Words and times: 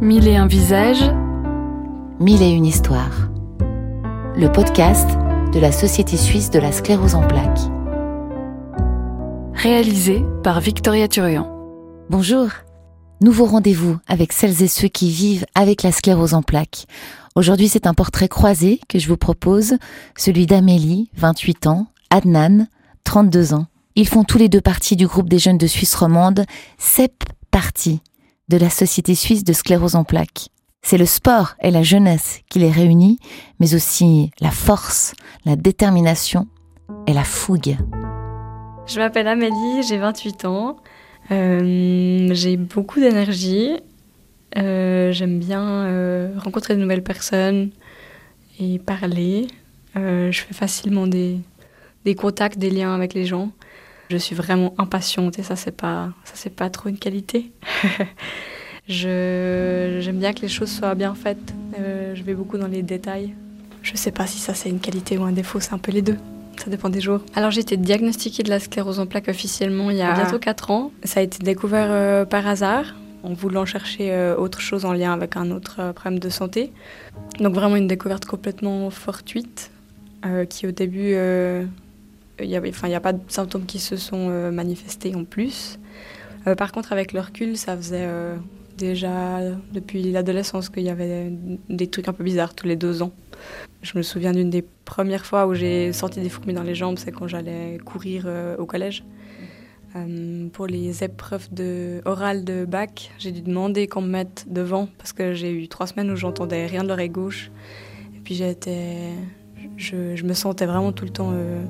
Mille 0.00 0.28
et 0.28 0.36
un 0.36 0.46
visages. 0.46 1.12
Mille 2.20 2.40
et 2.40 2.48
une 2.48 2.64
histoires. 2.64 3.28
Le 4.34 4.50
podcast 4.50 5.06
de 5.52 5.60
la 5.60 5.72
Société 5.72 6.16
suisse 6.16 6.48
de 6.48 6.58
la 6.58 6.72
sclérose 6.72 7.14
en 7.14 7.28
plaques. 7.28 7.60
Réalisé 9.52 10.24
par 10.42 10.60
Victoria 10.60 11.06
Turian. 11.06 11.54
Bonjour. 12.08 12.48
Nouveau 13.20 13.44
rendez-vous 13.44 13.98
avec 14.08 14.32
celles 14.32 14.62
et 14.62 14.68
ceux 14.68 14.88
qui 14.88 15.10
vivent 15.10 15.44
avec 15.54 15.82
la 15.82 15.92
sclérose 15.92 16.32
en 16.32 16.40
plaques. 16.40 16.86
Aujourd'hui, 17.34 17.68
c'est 17.68 17.86
un 17.86 17.92
portrait 17.92 18.28
croisé 18.28 18.80
que 18.88 18.98
je 18.98 19.06
vous 19.06 19.18
propose, 19.18 19.74
celui 20.16 20.46
d'Amélie, 20.46 21.10
28 21.18 21.66
ans, 21.66 21.88
Adnan, 22.08 22.68
32 23.04 23.52
ans. 23.52 23.66
Ils 23.96 24.08
font 24.08 24.24
tous 24.24 24.38
les 24.38 24.48
deux 24.48 24.62
partie 24.62 24.96
du 24.96 25.06
groupe 25.06 25.28
des 25.28 25.38
jeunes 25.38 25.58
de 25.58 25.66
Suisse 25.66 25.94
romande, 25.94 26.46
CEP 26.78 27.22
Parti, 27.50 28.00
de 28.50 28.56
la 28.56 28.68
Société 28.68 29.14
suisse 29.14 29.44
de 29.44 29.52
sclérose 29.52 29.94
en 29.94 30.02
plaques. 30.02 30.48
C'est 30.82 30.98
le 30.98 31.06
sport 31.06 31.54
et 31.62 31.70
la 31.70 31.84
jeunesse 31.84 32.40
qui 32.50 32.58
les 32.58 32.70
réunit, 32.70 33.20
mais 33.60 33.74
aussi 33.76 34.32
la 34.40 34.50
force, 34.50 35.14
la 35.46 35.54
détermination 35.54 36.48
et 37.06 37.12
la 37.12 37.22
fougue. 37.22 37.76
Je 38.86 38.98
m'appelle 38.98 39.28
Amélie, 39.28 39.84
j'ai 39.88 39.98
28 39.98 40.44
ans. 40.46 40.78
Euh, 41.30 42.28
j'ai 42.32 42.56
beaucoup 42.56 42.98
d'énergie. 42.98 43.78
Euh, 44.58 45.12
j'aime 45.12 45.38
bien 45.38 45.62
euh, 45.62 46.34
rencontrer 46.36 46.74
de 46.74 46.80
nouvelles 46.80 47.04
personnes 47.04 47.70
et 48.58 48.80
parler. 48.80 49.46
je 49.94 50.32
fais 50.32 50.54
facilement 50.54 51.06
des, 51.06 51.38
des 52.04 52.16
contacts, 52.16 52.58
des 52.58 52.70
liens 52.70 52.94
avec 52.96 53.14
les 53.14 53.26
gens. 53.26 53.52
Je 54.10 54.16
suis 54.16 54.34
vraiment 54.34 54.74
impatiente 54.76 55.38
et 55.38 55.44
ça 55.44 55.54
c'est 55.54 55.70
pas 55.70 56.08
ça 56.24 56.32
c'est 56.34 56.52
pas 56.52 56.68
trop 56.68 56.88
une 56.88 56.98
qualité. 56.98 57.52
j'aime 58.88 60.18
bien 60.18 60.32
que 60.32 60.40
les 60.40 60.48
choses 60.48 60.68
soient 60.68 60.96
bien 60.96 61.14
faites. 61.14 61.54
Euh, 61.78 62.16
je 62.16 62.22
vais 62.24 62.34
beaucoup 62.34 62.58
dans 62.58 62.66
les 62.66 62.82
détails. 62.82 63.34
Je 63.82 63.94
sais 63.94 64.10
pas 64.10 64.26
si 64.26 64.38
ça 64.38 64.52
c'est 64.52 64.68
une 64.68 64.80
qualité 64.80 65.16
ou 65.16 65.22
un 65.22 65.30
défaut, 65.30 65.60
c'est 65.60 65.74
un 65.74 65.78
peu 65.78 65.92
les 65.92 66.02
deux. 66.02 66.16
Ça 66.56 66.70
dépend 66.70 66.88
des 66.88 67.00
jours. 67.00 67.20
Alors 67.36 67.52
j'ai 67.52 67.60
été 67.60 67.76
diagnostiquée 67.76 68.42
de 68.42 68.50
la 68.50 68.58
sclérose 68.58 68.98
en 68.98 69.06
plaques 69.06 69.28
officiellement 69.28 69.92
il 69.92 69.98
y 69.98 70.02
a 70.02 70.12
bientôt 70.12 70.40
4 70.40 70.72
ans. 70.72 70.90
Ça 71.04 71.20
a 71.20 71.22
été 71.22 71.38
découvert 71.44 71.86
euh, 71.90 72.24
par 72.24 72.48
hasard 72.48 72.96
en 73.22 73.32
voulant 73.32 73.64
chercher 73.64 74.10
euh, 74.10 74.36
autre 74.36 74.60
chose 74.60 74.86
en 74.86 74.92
lien 74.92 75.12
avec 75.12 75.36
un 75.36 75.52
autre 75.52 75.92
problème 75.92 76.18
de 76.18 76.30
santé. 76.30 76.72
Donc 77.38 77.54
vraiment 77.54 77.76
une 77.76 77.86
découverte 77.86 78.24
complètement 78.24 78.90
fortuite 78.90 79.70
qui 80.50 80.66
au 80.66 80.70
début 80.70 81.14
il 82.42 82.48
n'y 82.48 82.94
a 82.94 83.00
pas 83.00 83.12
de 83.12 83.20
symptômes 83.28 83.66
qui 83.66 83.78
se 83.78 83.96
sont 83.96 84.28
euh, 84.30 84.50
manifestés 84.50 85.14
en 85.14 85.24
plus. 85.24 85.78
Euh, 86.46 86.54
par 86.54 86.72
contre, 86.72 86.92
avec 86.92 87.12
le 87.12 87.20
recul, 87.20 87.56
ça 87.56 87.76
faisait 87.76 88.06
euh, 88.06 88.36
déjà 88.78 89.40
depuis 89.72 90.10
l'adolescence 90.10 90.68
qu'il 90.68 90.84
y 90.84 90.88
avait 90.88 91.32
des 91.68 91.86
trucs 91.88 92.08
un 92.08 92.12
peu 92.12 92.24
bizarres 92.24 92.54
tous 92.54 92.66
les 92.66 92.76
deux 92.76 93.02
ans. 93.02 93.12
Je 93.82 93.96
me 93.96 94.02
souviens 94.02 94.32
d'une 94.32 94.50
des 94.50 94.64
premières 94.84 95.26
fois 95.26 95.46
où 95.46 95.54
j'ai 95.54 95.92
senti 95.92 96.20
des 96.20 96.28
fourmis 96.28 96.52
dans 96.52 96.62
les 96.62 96.74
jambes, 96.74 96.98
c'est 96.98 97.12
quand 97.12 97.28
j'allais 97.28 97.78
courir 97.84 98.28
au 98.58 98.66
collège. 98.66 99.04
pour 100.52 100.66
les 100.66 101.02
épreuves 101.02 101.48
de, 101.52 102.02
orales 102.04 102.44
de 102.44 102.66
bac, 102.66 103.10
j'ai 103.18 103.32
dû 103.32 103.40
demander 103.40 103.86
qu'on 103.86 104.02
me 104.02 104.10
mette 104.10 104.46
devant 104.48 104.88
parce 104.98 105.14
que 105.14 105.32
j'ai 105.32 105.52
eu 105.52 105.68
trois 105.68 105.86
semaines 105.86 106.10
où 106.10 106.16
j'entendais 106.16 106.66
rien 106.66 106.82
de 106.82 106.88
l'oreille 106.88 107.08
gauche. 107.08 107.50
Et 108.14 108.20
puis 108.22 108.34
j'étais, 108.34 109.14
je, 109.80 110.24
me 110.24 110.34
sentais 110.34 110.66
vraiment 110.66 110.92
tout 110.92 111.04
le 111.04 111.10
temps 111.10 111.30
euh, 111.32 111.62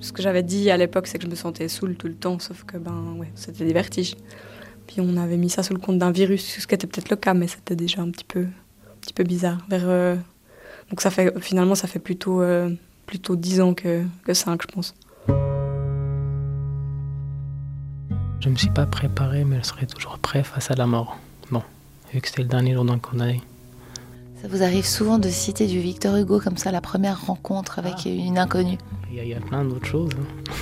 ce 0.00 0.12
que 0.12 0.22
j'avais 0.22 0.42
dit 0.42 0.70
à 0.70 0.76
l'époque, 0.76 1.06
c'est 1.06 1.18
que 1.18 1.24
je 1.24 1.30
me 1.30 1.34
sentais 1.34 1.68
saoule 1.68 1.96
tout 1.96 2.06
le 2.06 2.14
temps, 2.14 2.38
sauf 2.38 2.64
que 2.64 2.76
ben, 2.76 3.16
ouais, 3.18 3.30
c'était 3.34 3.64
des 3.64 3.72
vertiges. 3.72 4.14
Puis 4.86 5.00
on 5.00 5.16
avait 5.16 5.36
mis 5.36 5.50
ça 5.50 5.62
sous 5.62 5.72
le 5.72 5.80
compte 5.80 5.98
d'un 5.98 6.10
virus, 6.10 6.58
ce 6.58 6.66
qui 6.66 6.74
était 6.74 6.86
peut-être 6.86 7.10
le 7.10 7.16
cas, 7.16 7.34
mais 7.34 7.46
c'était 7.46 7.76
déjà 7.76 8.02
un 8.02 8.10
petit 8.10 8.24
peu, 8.24 8.40
un 8.40 8.96
petit 9.00 9.12
peu 9.12 9.24
bizarre. 9.24 9.58
Vers, 9.68 9.84
euh, 9.84 10.16
Donc 10.90 11.00
ça 11.00 11.10
fait, 11.10 11.32
finalement, 11.40 11.74
ça 11.74 11.86
fait 11.86 11.98
plutôt, 11.98 12.42
euh, 12.42 12.70
plutôt 13.06 13.36
10 13.36 13.60
ans 13.60 13.74
que, 13.74 14.04
que 14.24 14.34
5, 14.34 14.62
je 14.62 14.66
pense. 14.66 14.94
Je 18.40 18.48
ne 18.48 18.54
me 18.54 18.56
suis 18.56 18.70
pas 18.70 18.86
préparé, 18.86 19.44
mais 19.44 19.58
je 19.58 19.66
serai 19.66 19.86
toujours 19.86 20.18
prêt 20.18 20.42
face 20.42 20.70
à 20.70 20.74
la 20.74 20.86
mort. 20.86 21.18
Bon, 21.50 21.62
vu 22.12 22.20
que 22.20 22.28
c'était 22.28 22.42
le 22.42 22.48
dernier 22.48 22.74
jour 22.74 22.84
d'un 22.84 22.98
condamné. 22.98 23.42
Ça 24.40 24.48
vous 24.48 24.62
arrive 24.62 24.86
souvent 24.86 25.18
de 25.18 25.28
citer 25.28 25.66
du 25.66 25.80
Victor 25.80 26.16
Hugo 26.16 26.40
comme 26.40 26.56
ça, 26.56 26.72
la 26.72 26.80
première 26.80 27.26
rencontre 27.26 27.78
avec 27.78 27.92
ah. 28.06 28.08
une 28.08 28.38
inconnue? 28.38 28.78
Il 29.12 29.22
y, 29.22 29.34
a 29.34 29.40
plein 29.40 29.66
d'autres 29.66 29.84
choses. 29.84 30.12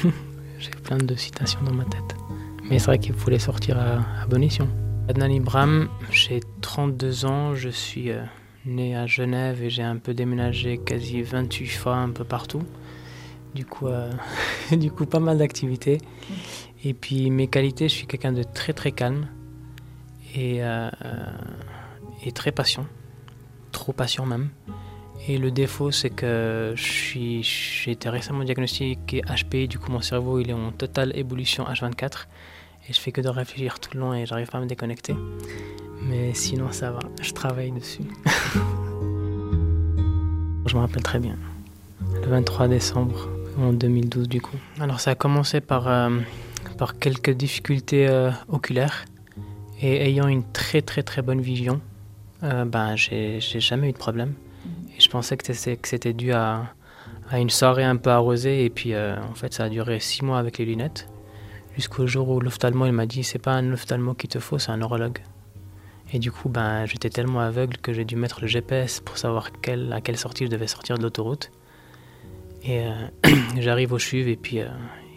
Hein. 0.05 0.11
J'ai 0.59 0.71
plein 0.71 0.97
de 0.97 1.15
citations 1.15 1.61
dans 1.62 1.72
ma 1.72 1.84
tête. 1.84 2.16
Mais 2.69 2.81
c'est 2.81 2.87
vrai 2.87 2.99
qu'il 2.99 3.15
faut 3.15 3.31
les 3.31 3.39
sortir 3.39 3.78
à, 3.78 4.22
à 4.22 4.27
bon 4.27 4.43
escient. 4.43 4.66
Adnan 5.09 5.31
Ibram, 5.31 5.89
j'ai 6.11 6.41
32 6.61 7.25
ans, 7.25 7.55
je 7.55 7.69
suis 7.69 8.11
euh, 8.11 8.21
né 8.66 8.97
à 8.97 9.06
Genève 9.06 9.62
et 9.62 9.71
j'ai 9.71 9.84
un 9.84 9.97
peu 9.97 10.12
déménagé 10.12 10.78
quasi 10.78 11.22
28 11.22 11.66
fois 11.69 11.95
un 11.95 12.10
peu 12.10 12.25
partout. 12.25 12.65
Du 13.55 13.65
coup, 13.65 13.87
euh, 13.87 14.10
du 14.72 14.91
coup 14.91 15.06
pas 15.06 15.21
mal 15.21 15.39
d'activités. 15.39 15.99
Et 16.84 16.95
puis 16.95 17.31
mes 17.31 17.47
qualités, 17.47 17.89
je 17.89 17.95
suis 17.95 18.06
quelqu'un 18.09 18.33
de 18.33 18.43
très 18.43 18.72
très 18.72 18.91
calme 18.91 19.28
et, 20.34 20.65
euh, 20.65 20.91
et 22.25 22.33
très 22.33 22.50
patient 22.50 22.84
trop 23.70 23.92
patient 23.92 24.26
même. 24.26 24.48
Et 25.26 25.36
le 25.36 25.50
défaut, 25.50 25.90
c'est 25.90 26.10
que 26.10 26.74
j'ai 26.76 27.90
été 27.90 28.08
récemment 28.08 28.44
diagnostiqué 28.44 29.20
HP, 29.22 29.66
du 29.66 29.78
coup 29.78 29.90
mon 29.90 30.00
cerveau 30.00 30.38
il 30.38 30.50
est 30.50 30.54
en 30.54 30.70
totale 30.70 31.12
ébullition 31.16 31.64
H24 31.64 32.26
et 32.88 32.92
je 32.92 33.00
fais 33.00 33.12
que 33.12 33.20
de 33.20 33.28
réfléchir 33.28 33.80
tout 33.80 33.90
le 33.94 34.00
long 34.00 34.14
et 34.14 34.24
j'arrive 34.26 34.48
pas 34.48 34.58
à 34.58 34.60
me 34.60 34.66
déconnecter. 34.66 35.14
Mais 36.02 36.32
sinon 36.34 36.72
ça 36.72 36.92
va, 36.92 37.00
je 37.20 37.32
travaille 37.32 37.72
dessus. 37.72 38.04
je 40.64 40.74
me 40.74 40.80
rappelle 40.80 41.02
très 41.02 41.18
bien. 41.18 41.36
Le 42.22 42.28
23 42.28 42.68
décembre 42.68 43.28
en 43.58 43.72
2012 43.72 44.28
du 44.28 44.40
coup. 44.40 44.56
Alors 44.80 45.00
ça 45.00 45.10
a 45.10 45.14
commencé 45.14 45.60
par, 45.60 45.88
euh, 45.88 46.20
par 46.78 46.98
quelques 46.98 47.32
difficultés 47.32 48.08
euh, 48.08 48.30
oculaires 48.48 49.04
et 49.80 50.08
ayant 50.08 50.28
une 50.28 50.44
très 50.52 50.80
très 50.80 51.02
très 51.02 51.22
bonne 51.22 51.40
vision 51.40 51.80
euh, 52.43 52.65
ben, 52.65 52.97
j'ai 52.97 53.41
jamais 53.41 53.88
eu 53.88 53.93
de 53.93 53.99
problème. 53.99 54.34
Et 54.97 55.00
je 55.00 55.09
pensais 55.09 55.37
que 55.37 55.53
c'était 55.53 56.12
dû 56.12 56.32
à, 56.32 56.72
à, 57.31 57.38
une 57.38 57.50
soirée 57.50 57.84
un 57.84 57.97
peu 57.97 58.10
arrosée. 58.10 58.65
Et 58.65 58.71
puis, 58.71 58.94
euh, 58.94 59.16
en 59.22 59.34
fait, 59.34 59.53
ça 59.54 59.65
a 59.65 59.69
duré 59.69 60.00
six 60.00 60.25
mois 60.25 60.38
avec 60.38 60.59
les 60.59 60.65
lunettes. 60.65 61.09
Jusqu'au 61.75 62.06
jour 62.06 62.28
où 62.28 62.41
l'ophtalmo, 62.41 62.87
il 62.87 62.93
m'a 62.93 63.06
dit 63.06 63.22
c'est 63.22 63.38
pas 63.38 63.53
un 63.53 63.72
ophtalmo 63.72 64.15
qu'il 64.15 64.31
te 64.31 64.41
faut, 64.41 64.59
c'est 64.59 64.72
un 64.72 64.78
neurologue. 64.78 65.19
Et 66.12 66.19
du 66.19 66.32
coup, 66.32 66.48
ben, 66.48 66.87
j'étais 66.87 67.10
tellement 67.10 67.41
aveugle 67.41 67.77
que 67.77 67.93
j'ai 67.93 68.04
dû 68.04 68.16
mettre 68.16 68.41
le 68.41 68.47
GPS 68.47 69.00
pour 69.00 69.19
savoir 69.19 69.53
quelle, 69.60 69.93
à 69.93 70.00
quelle 70.00 70.16
sortie 70.16 70.47
je 70.47 70.50
devais 70.50 70.66
sortir 70.66 70.98
de 70.98 71.03
l'autoroute. 71.03 71.50
Et 72.65 72.87
euh, 72.87 73.09
j'arrive 73.59 73.93
au 73.93 73.98
CHUV 73.98 74.32
et 74.32 74.37
puis, 74.37 74.59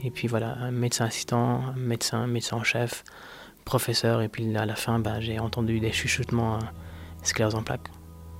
et 0.04 0.12
puis 0.12 0.28
voilà, 0.28 0.58
un 0.60 0.72
médecin 0.72 1.06
assistant, 1.06 1.74
médecin, 1.78 2.28
médecin 2.28 2.58
en 2.58 2.64
chef, 2.64 3.04
professeur. 3.66 4.22
Et 4.22 4.28
puis 4.28 4.56
à 4.56 4.66
la 4.66 4.76
fin, 4.76 5.00
ben, 5.00 5.20
j'ai 5.20 5.40
entendu 5.40 5.80
des 5.80 5.92
chuchotements 5.92 6.60
sclérose 7.24 7.56
en 7.56 7.64
plaques. 7.64 7.90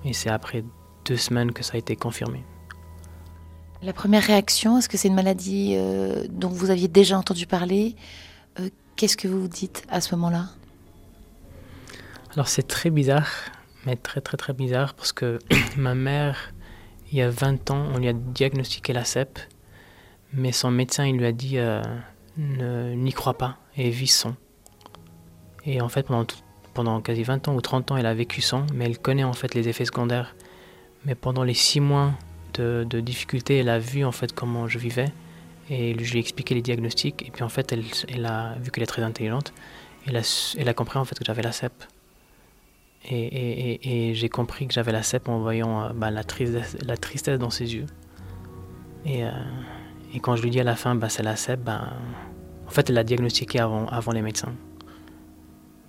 Et 0.06 0.14
c'est 0.14 0.30
après 0.30 0.64
deux 1.06 1.18
semaines 1.18 1.52
que 1.52 1.64
ça 1.64 1.74
a 1.76 1.78
été 1.78 1.96
confirmé. 1.96 2.44
La 3.84 3.94
première 3.94 4.24
réaction, 4.24 4.78
est-ce 4.78 4.88
que 4.88 4.98
c'est 4.98 5.08
une 5.08 5.16
maladie 5.16 5.74
euh, 5.76 6.28
dont 6.30 6.50
vous 6.50 6.70
aviez 6.70 6.88
déjà 6.88 7.18
entendu 7.18 7.48
parler 7.48 7.96
euh, 8.60 8.70
Qu'est-ce 8.96 9.18
que 9.18 9.28
vous 9.28 9.42
vous 9.42 9.48
dites 9.48 9.84
à 9.90 10.02
ce 10.02 10.14
moment-là? 10.16 10.50
Alors 12.34 12.48
c'est 12.48 12.68
très 12.68 12.92
bizarre, 12.92 13.28
mais 13.86 13.96
très 13.96 14.22
très 14.22 14.38
très 14.38 14.54
bizarre 14.54 14.94
parce 14.94 15.12
que 15.12 15.40
ma 15.78 15.96
mère, 15.96 16.54
il 17.12 17.18
y 17.18 17.22
a 17.22 17.30
20 17.30 17.72
ans, 17.72 17.88
on 17.94 17.98
lui 17.98 18.08
a 18.08 18.14
diagnostiqué 18.14 18.94
la 18.94 19.04
CEP, 19.04 19.40
mais 20.32 20.52
son 20.52 20.70
médecin 20.70 21.06
il 21.08 21.18
lui 21.18 21.26
a 21.26 21.32
dit 21.32 21.58
euh, 21.58 21.82
n'y 22.38 23.14
crois 23.14 23.38
pas 23.38 23.58
et 23.76 23.90
vis 23.90 24.14
sans. 24.14 24.36
Et 25.66 25.82
en 25.82 25.90
fait 25.90 26.04
pendant 26.04 26.26
tout, 26.26 26.38
pendant 26.74 27.02
quasi 27.02 27.24
20 27.24 27.48
ans 27.48 27.56
ou 27.56 27.62
30 27.62 27.92
ans, 27.92 27.98
elle 27.98 28.06
a 28.06 28.14
vécu 28.14 28.42
sans, 28.42 28.66
mais 28.74 28.86
elle 28.86 28.98
connaît 28.98 29.24
en 29.24 29.34
fait 29.34 29.54
les 29.56 29.68
effets 29.68 29.86
secondaires. 29.86 30.36
Mais 31.06 31.16
pendant 31.16 31.44
les 31.44 31.54
6 31.54 31.80
mois 31.80 32.12
de, 32.54 32.86
de 32.90 33.00
difficulté, 33.00 33.58
elle 33.58 33.70
a 33.70 33.80
vu 33.80 34.06
en 34.06 34.12
fait 34.12 34.34
comment 34.34 34.68
je 34.68 34.78
vivais 34.78 35.12
et 35.72 35.96
je 35.98 36.12
lui 36.12 36.18
ai 36.18 36.22
expliqué 36.22 36.54
les 36.54 36.62
diagnostics. 36.62 37.26
Et 37.28 37.32
puis 37.32 37.44
en 37.44 37.50
fait, 37.50 37.72
elle, 37.72 38.26
a 38.26 38.56
vu 38.62 38.72
qu'elle 38.72 38.84
est 38.84 38.88
très 38.88 39.04
intelligente, 39.04 39.54
elle 40.06 40.18
a, 40.18 40.74
compris 40.74 41.00
en 41.00 41.06
fait 41.06 41.18
que 41.18 41.26
j'avais 41.26 41.42
la 41.42 41.52
CEP. 41.52 41.72
Et, 43.10 44.12
j'ai 44.14 44.30
compris 44.30 44.68
que 44.68 44.74
j'avais 44.74 44.92
la 44.92 45.02
CEP 45.02 45.28
en 45.28 45.40
voyant 45.40 45.84
euh, 45.84 45.90
bah, 45.94 46.12
la, 46.12 46.24
tristesse, 46.24 47.40
dans 47.40 47.50
ses 47.50 47.74
yeux. 47.74 47.88
Et, 49.06 49.24
euh, 49.26 49.32
et 50.14 50.20
quand 50.20 50.36
je 50.36 50.44
lui 50.44 50.52
dis 50.52 50.60
à 50.60 50.64
la 50.64 50.76
fin, 50.76 50.94
bah, 50.94 51.10
c'est 51.10 51.24
la 51.24 51.36
CEP, 51.36 51.62
bah, 51.62 51.94
en 52.68 52.70
fait, 52.70 52.90
elle 52.90 52.96
l'a 52.96 53.04
diagnostiqué 53.04 53.60
avant 53.60 54.12
les 54.12 54.22
médecins. 54.22 54.54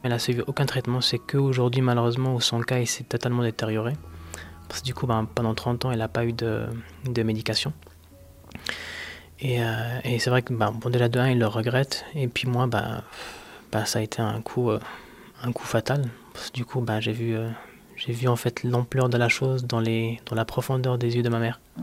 Elle 0.02 0.10
n'a 0.10 0.18
suivi 0.18 0.40
aucun 0.46 0.66
traitement, 0.66 1.00
c'est 1.00 1.18
qu'aujourd'hui, 1.18 1.80
malheureusement, 1.80 2.34
où 2.34 2.40
son 2.40 2.60
cas 2.60 2.84
s'est 2.86 3.04
totalement 3.04 3.42
détérioré. 3.42 3.94
Parce 4.68 4.80
que 4.80 4.86
du 4.86 4.94
coup, 4.94 5.06
ben, 5.06 5.28
pendant 5.32 5.54
30 5.54 5.84
ans, 5.84 5.92
elle 5.92 5.98
n'a 5.98 6.08
pas 6.08 6.24
eu 6.24 6.32
de, 6.32 6.66
de 7.04 7.22
médication. 7.22 7.72
Et, 9.38 9.62
euh, 9.62 10.00
et 10.04 10.18
c'est 10.18 10.30
vrai 10.30 10.42
que, 10.42 10.52
ben, 10.52 10.72
bon, 10.72 10.90
déjà 10.90 11.08
de 11.08 11.18
1, 11.18 11.30
il 11.30 11.38
le 11.38 11.46
regrette. 11.46 12.04
Et 12.14 12.26
puis 12.26 12.48
moi, 12.48 12.66
ben, 12.66 13.02
ben, 13.70 13.84
ça 13.84 14.00
a 14.00 14.02
été 14.02 14.22
un 14.22 14.40
coup, 14.40 14.70
euh, 14.70 14.80
un 15.42 15.52
coup 15.52 15.66
fatal. 15.66 16.08
du 16.54 16.64
coup, 16.64 16.80
ben, 16.80 17.00
j'ai 17.00 17.12
vu, 17.12 17.36
j'ai 17.96 18.12
vu 18.12 18.28
en 18.28 18.36
fait 18.36 18.64
l'ampleur 18.64 19.08
de 19.08 19.16
la 19.16 19.28
chose 19.28 19.66
dans, 19.66 19.80
les, 19.80 20.20
dans 20.26 20.34
la 20.34 20.44
profondeur 20.44 20.98
des 20.98 21.16
yeux 21.16 21.22
de 21.22 21.28
ma 21.28 21.38
mère. 21.38 21.60
Mmh. 21.76 21.82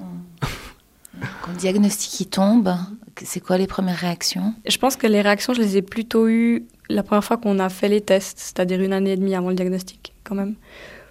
Quand 1.42 1.52
le 1.52 1.58
diagnostic 1.58 2.30
tombe, 2.30 2.76
c'est 3.24 3.40
quoi 3.40 3.58
les 3.58 3.68
premières 3.68 3.98
réactions? 3.98 4.54
Je 4.68 4.78
pense 4.78 4.96
que 4.96 5.08
les 5.08 5.22
réactions, 5.22 5.54
je 5.54 5.62
les 5.62 5.78
ai 5.78 5.82
plutôt 5.82 6.28
eues 6.28 6.66
la 6.90 7.04
première 7.04 7.24
fois 7.24 7.38
qu'on 7.38 7.60
a 7.60 7.70
fait 7.70 7.88
les 7.88 8.02
tests, 8.02 8.40
c'est-à-dire 8.40 8.82
une 8.82 8.94
année 8.94 9.12
et 9.12 9.18
demie 9.18 9.36
avant 9.36 9.50
le 9.50 9.56
diagnostic, 9.56 10.14
quand 10.24 10.36
même. 10.36 10.56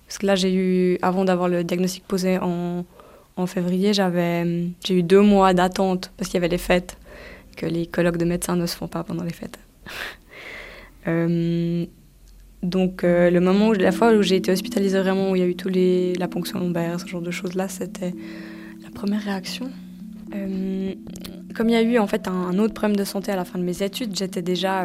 Parce 0.06 0.18
que 0.18 0.26
là, 0.26 0.34
j'ai 0.34 0.54
eu, 0.54 0.98
avant 1.02 1.24
d'avoir 1.24 1.48
le 1.48 1.64
diagnostic 1.64 2.04
posé 2.04 2.38
en, 2.38 2.84
février, 3.46 3.94
j'avais, 3.94 4.44
j'ai 4.84 4.98
eu 4.98 5.02
deux 5.04 5.20
mois 5.20 5.54
d'attente 5.54 6.10
parce 6.16 6.28
qu'il 6.28 6.38
y 6.38 6.42
avait 6.42 6.48
les 6.48 6.58
fêtes, 6.58 6.96
que 7.56 7.66
les 7.66 7.86
colloques 7.86 8.16
de 8.16 8.24
médecins 8.24 8.56
ne 8.56 8.66
se 8.66 8.74
font 8.74 8.88
pas 8.88 9.04
pendant 9.04 9.22
les 9.22 9.32
fêtes. 9.32 9.60
euh, 11.06 11.86
donc, 12.64 13.04
euh, 13.04 13.30
le 13.30 13.38
moment 13.38 13.68
où, 13.68 13.72
la 13.74 13.92
fois 13.92 14.12
où 14.12 14.22
j'ai 14.22 14.36
été 14.36 14.50
hospitalisée 14.50 14.98
vraiment, 14.98 15.30
où 15.30 15.36
il 15.36 15.38
y 15.38 15.44
a 15.44 15.46
eu 15.46 15.54
tous 15.54 15.68
les, 15.68 16.14
la 16.16 16.26
ponction 16.26 16.58
lombaire, 16.58 16.98
ce 16.98 17.06
genre 17.06 17.22
de 17.22 17.30
choses-là, 17.30 17.68
c'était 17.68 18.12
la 18.82 18.90
première 18.92 19.22
réaction. 19.22 19.70
Euh, 20.34 20.94
comme 21.54 21.68
il 21.68 21.74
y 21.74 21.76
a 21.76 21.82
eu 21.82 21.98
en 21.98 22.08
fait 22.08 22.26
un, 22.26 22.58
autre 22.58 22.74
problème 22.74 22.96
de 22.96 23.04
santé 23.04 23.30
à 23.30 23.36
la 23.36 23.44
fin 23.44 23.60
de 23.60 23.64
mes 23.64 23.84
études, 23.84 24.16
j'étais 24.16 24.42
déjà 24.42 24.84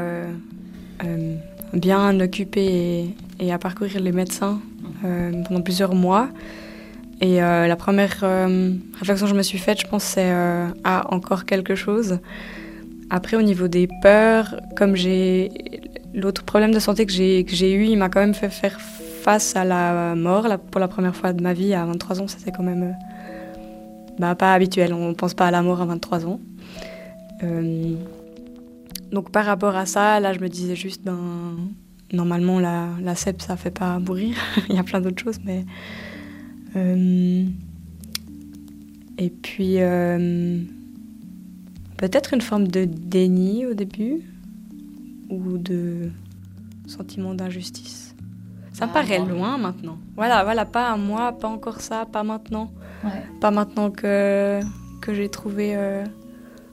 euh, 1.03 1.05
euh, 1.05 1.35
bien 1.73 2.19
occupée 2.19 3.15
et, 3.39 3.51
à 3.51 3.57
parcourir 3.57 3.99
les 3.99 4.11
médecins 4.11 4.59
pendant 5.01 5.61
plusieurs 5.61 5.95
mois. 5.95 6.29
Et 7.19 7.37
la 7.37 7.75
première 7.75 8.23
réflexion 8.99 9.25
que 9.25 9.31
je 9.31 9.35
me 9.35 9.43
suis 9.43 9.57
faite, 9.57 9.81
je 9.81 9.87
pense, 9.87 10.03
c'est 10.03 10.31
ah, 10.83 11.05
encore 11.09 11.45
quelque 11.45 11.75
chose. 11.75 12.19
Après, 13.09 13.35
au 13.37 13.41
niveau 13.41 13.67
des 13.67 13.87
peurs, 14.01 14.55
comme 14.75 14.95
j'ai 14.95 15.51
l'autre 16.13 16.43
problème 16.43 16.73
de 16.73 16.79
santé 16.79 17.05
que 17.05 17.11
j'ai 17.11 17.73
eu, 17.73 17.85
il 17.85 17.97
m'a 17.97 18.09
quand 18.09 18.21
même 18.21 18.33
fait 18.33 18.49
faire 18.49 18.79
face 18.79 19.55
à 19.55 19.65
la 19.65 20.15
mort 20.15 20.47
pour 20.71 20.79
la 20.79 20.87
première 20.87 21.15
fois 21.15 21.33
de 21.33 21.41
ma 21.41 21.53
vie 21.53 21.73
à 21.73 21.85
23 21.85 22.21
ans. 22.21 22.27
C'était 22.27 22.51
quand 22.51 22.63
même 22.63 22.95
bah, 24.19 24.35
pas 24.35 24.53
habituel. 24.53 24.93
On 24.93 25.13
pense 25.13 25.33
pas 25.33 25.47
à 25.47 25.51
la 25.51 25.61
mort 25.61 25.81
à 25.81 25.85
23 25.85 26.25
ans. 26.25 26.39
Euh, 27.43 27.95
donc 29.13 29.29
par 29.29 29.45
rapport 29.45 29.75
à 29.75 29.85
ça, 29.85 30.19
là, 30.19 30.33
je 30.33 30.39
me 30.39 30.49
disais 30.49 30.75
juste, 30.75 31.03
ben, 31.03 31.55
normalement, 32.11 32.59
la, 32.59 32.89
la 33.01 33.15
CEP, 33.15 33.41
ça 33.41 33.55
fait 33.55 33.71
pas 33.71 33.99
mourir. 33.99 34.35
Il 34.69 34.75
y 34.75 34.79
a 34.79 34.83
plein 34.83 34.99
d'autres 34.99 35.23
choses, 35.23 35.39
mais... 35.45 35.65
Euh, 36.75 37.45
et 39.19 39.29
puis, 39.29 39.75
euh, 39.77 40.59
peut-être 41.97 42.33
une 42.33 42.41
forme 42.41 42.67
de 42.67 42.85
déni 42.85 43.67
au 43.67 43.75
début, 43.75 44.21
ou 45.29 45.57
de 45.57 46.09
sentiment 46.87 47.33
d'injustice. 47.33 48.15
Ça 48.71 48.87
me 48.87 48.93
paraît 48.93 49.19
loin 49.19 49.57
maintenant. 49.59 49.99
Voilà, 50.15 50.43
voilà, 50.43 50.65
pas 50.65 50.91
à 50.91 50.97
moi, 50.97 51.31
pas 51.31 51.47
encore 51.47 51.81
ça, 51.81 52.05
pas 52.05 52.23
maintenant. 52.23 52.71
Pas 53.39 53.51
maintenant 53.51 53.91
que, 53.91 54.61
que 55.01 55.13
j'ai 55.13 55.29
trouvé 55.29 55.75
euh, 55.75 56.05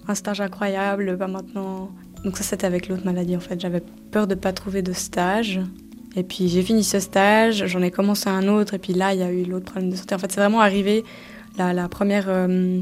un 0.09 0.15
stage 0.15 0.41
incroyable, 0.41 1.19
pas 1.19 1.27
maintenant. 1.27 1.91
Donc 2.25 2.37
ça 2.37 2.45
c'était 2.45 2.67
avec 2.67 2.89
l'autre 2.89 3.05
maladie 3.05 3.37
en 3.37 3.41
fait. 3.41 3.61
J'avais 3.61 3.83
peur 4.11 4.27
de 4.27 4.35
ne 4.35 4.41
pas 4.41 4.53
trouver 4.53 4.83
de 4.83 4.93
stage. 4.93 5.61
Et 6.17 6.23
puis 6.23 6.49
j'ai 6.49 6.63
fini 6.63 6.83
ce 6.83 6.99
stage, 6.99 7.67
j'en 7.67 7.83
ai 7.83 7.91
commencé 7.91 8.29
un 8.29 8.49
autre, 8.49 8.75
et 8.75 8.79
puis 8.79 8.93
là 8.93 9.15
il 9.15 9.21
y 9.21 9.23
a 9.23 9.31
eu 9.31 9.45
l'autre 9.45 9.67
problème 9.67 9.91
de 9.91 9.97
santé. 9.97 10.15
En 10.15 10.19
fait 10.19 10.31
c'est 10.31 10.41
vraiment 10.41 10.61
arrivé 10.61 11.05
la, 11.57 11.89
première 11.89 12.27
euh, 12.29 12.81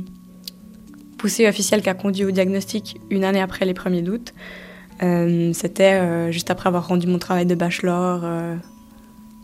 poussée 1.18 1.48
officielle 1.48 1.82
qui 1.82 1.88
a 1.90 1.94
conduit 1.94 2.24
au 2.24 2.30
diagnostic 2.30 2.96
une 3.10 3.24
année 3.24 3.40
après 3.40 3.66
les 3.66 3.74
premiers 3.74 4.02
doutes. 4.02 4.32
Euh, 5.02 5.52
c'était 5.52 6.32
juste 6.32 6.50
après 6.50 6.68
avoir 6.68 6.88
rendu 6.88 7.06
mon 7.06 7.18
travail 7.18 7.44
de 7.44 7.54
bachelor, 7.54 8.24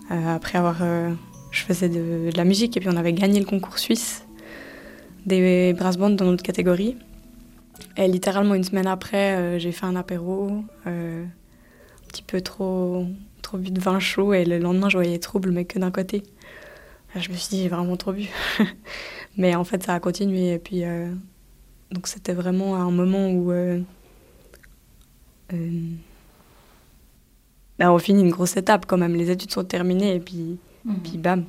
après 0.09 0.59
avoir 0.59 0.79
je 1.51 1.63
faisais 1.63 1.89
de, 1.89 2.31
la 2.37 2.45
musique 2.45 2.77
et 2.77 2.81
puis 2.81 2.89
on 2.89 2.97
avait 2.97 3.13
gagné 3.13 3.39
le 3.39 3.47
concours 3.47 3.79
suisse 3.79 4.25
des 5.27 5.73
brass 5.73 5.97
bands 5.97 6.11
dans 6.11 6.27
notre 6.27 6.43
catégorie. 6.43 6.97
Et 7.97 8.09
littéralement 8.09 8.55
une 8.55 8.65
semaine 8.65 8.87
après, 8.87 9.37
euh, 9.37 9.59
j'ai 9.59 9.73
fait 9.73 9.87
un 9.87 9.97
apéro, 9.97 10.65
euh, 10.87 11.25
un 11.25 12.09
petit 12.09 12.23
peu 12.23 12.41
trop, 12.41 13.07
trop 13.43 13.59
bu 13.59 13.71
de 13.71 13.81
vin 13.81 14.01
chaud 14.01 14.33
et 14.33 14.45
le 14.45 14.59
lendemain 14.59 14.89
je 14.89 14.97
voyais 14.97 15.19
trouble 15.19 15.51
mais 15.51 15.65
que 15.65 15.79
d'un 15.79 15.91
côté. 15.91 16.23
je 17.15 17.31
me 17.31 17.35
suis 17.37 17.49
dit 17.51 17.63
j'ai 17.63 17.69
vraiment 17.69 17.97
trop 17.97 18.13
bu. 18.13 18.29
mais 19.37 19.55
en 19.55 19.65
fait 19.65 19.83
ça 19.83 19.95
a 19.95 20.01
continué 20.01 20.53
et 20.55 20.59
puis 20.59 20.85
euh, 20.85 21.13
donc 21.91 22.07
c'était 22.09 22.33
vraiment 22.33 22.77
un 22.77 22.91
moment 22.91 23.31
où 23.31 23.53
bah, 27.79 27.93
on 27.93 27.99
finit 27.99 28.23
une 28.23 28.31
grosse 28.31 28.57
étape 28.57 28.87
quand 28.87 28.99
même. 28.99 29.15
Les 29.15 29.31
études 29.31 29.51
sont 29.51 29.65
terminées 29.65 30.15
et 30.15 30.21
puis 30.21 30.59
Mhm. 30.85 31.01
Puis 31.03 31.19
bam. 31.19 31.45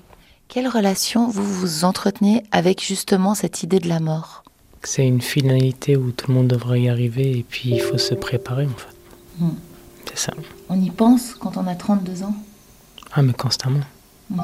Quelle 0.48 0.68
relation 0.68 1.28
vous 1.28 1.44
vous 1.44 1.86
entretenez 1.86 2.44
avec 2.52 2.84
justement 2.84 3.36
cette 3.36 3.64
idée 3.64 3.80
de 3.80 3.90
la 3.90 4.00
mort? 4.00 4.44
C'est 4.86 5.06
une 5.06 5.22
finalité 5.22 5.98
où 5.98 6.12
tout 6.12 6.28
le 6.30 6.36
monde 6.36 6.48
devrait 6.48 6.82
y 6.82 6.90
arriver 6.90 7.40
et 7.40 7.44
puis 7.44 7.72
il 7.72 7.82
faut 7.82 7.98
se 7.98 8.14
préparer 8.14 8.66
en 8.66 8.78
fait. 8.78 8.96
Mhm. 9.40 9.56
C'est 10.06 10.18
ça. 10.18 10.34
On 10.70 10.80
y 10.80 10.92
pense 10.92 11.34
quand 11.34 11.58
on 11.58 11.68
a 11.68 11.76
32 11.76 12.24
ans? 12.24 12.36
Ah 13.12 13.22
mais 13.22 13.34
constamment. 13.34 13.86
Mhm. 14.30 14.40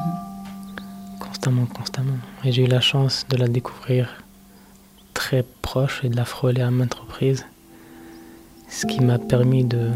Constamment, 1.20 1.66
constamment. 1.68 2.18
Et 2.44 2.52
j'ai 2.52 2.64
eu 2.66 2.68
la 2.68 2.82
chance 2.82 3.26
de 3.30 3.38
la 3.38 3.48
découvrir 3.48 4.24
très 5.14 5.44
proche 5.62 6.04
et 6.04 6.10
de 6.10 6.16
la 6.16 6.26
frôler 6.26 6.62
à 6.62 6.72
maintes 6.72 6.96
reprises. 6.96 7.46
Ce 8.68 8.86
qui 8.86 9.02
m'a 9.02 9.20
permis 9.20 9.64
de, 9.64 9.92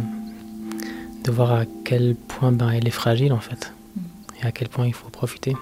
de 1.23 1.31
voir 1.31 1.51
à 1.53 1.65
quel 1.83 2.15
point 2.15 2.51
ben, 2.51 2.69
elle 2.69 2.87
est 2.87 2.91
fragile 2.91 3.33
en 3.33 3.39
fait 3.39 3.73
et 4.41 4.45
à 4.45 4.51
quel 4.51 4.69
point 4.69 4.85
il 4.85 4.93
faut 4.93 5.09
profiter. 5.09 5.55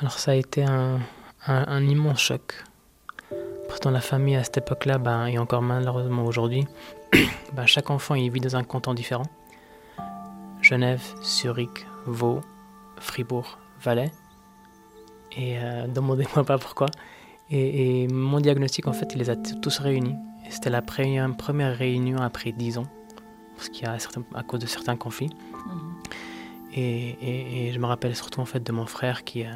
Alors 0.00 0.18
ça 0.18 0.32
a 0.32 0.34
été 0.34 0.64
un, 0.64 1.00
immense 1.80 2.20
choc. 2.20 2.64
Pourtant 3.68 3.90
la 3.90 4.00
famille 4.00 4.34
à 4.34 4.42
cette 4.42 4.58
époque-là, 4.58 4.98
ben, 4.98 5.26
et 5.26 5.38
encore 5.38 5.62
malheureusement 5.62 6.24
aujourd'hui, 6.24 6.66
ben, 7.52 7.66
chaque 7.66 7.90
enfant 7.90 8.14
il 8.14 8.30
vit 8.30 8.40
dans 8.40 8.56
un 8.56 8.64
canton 8.64 8.94
différent. 8.94 9.26
Genève, 10.62 11.02
Zurich, 11.22 11.86
Vaud, 12.06 12.40
Fribourg, 12.98 13.58
Valais. 13.80 14.10
Et 15.36 15.58
euh, 15.58 15.86
demandez-moi 15.94 16.44
pas 16.44 16.58
pourquoi. 16.58 16.88
Et, 17.50 18.08
mon 18.08 18.40
diagnostic, 18.40 18.86
en 18.88 18.92
fait, 18.92 19.12
il 19.14 19.18
les 19.18 19.30
a 19.30 19.36
tous 19.36 19.78
réunis. 19.78 20.16
Et 20.46 20.50
c'était 20.50 20.70
la 20.70 20.82
première, 20.82 21.76
réunion 21.76 22.18
après 22.18 22.52
dix 22.52 22.78
ans, 22.78 22.86
parce 23.56 23.68
qu'il 23.68 23.84
y 23.84 23.86
a 23.86 23.96
à 24.34 24.42
cause 24.42 24.60
de 24.60 24.66
certains 24.66 24.96
conflits. 24.96 25.30
Mhm. 25.66 25.94
Et, 26.74 27.70
je 27.72 27.78
me 27.78 27.86
rappelle 27.86 28.14
surtout 28.14 28.40
en 28.40 28.44
fait 28.44 28.62
de 28.62 28.72
mon 28.72 28.86
frère 28.86 29.24
qui, 29.24 29.44
euh, 29.44 29.50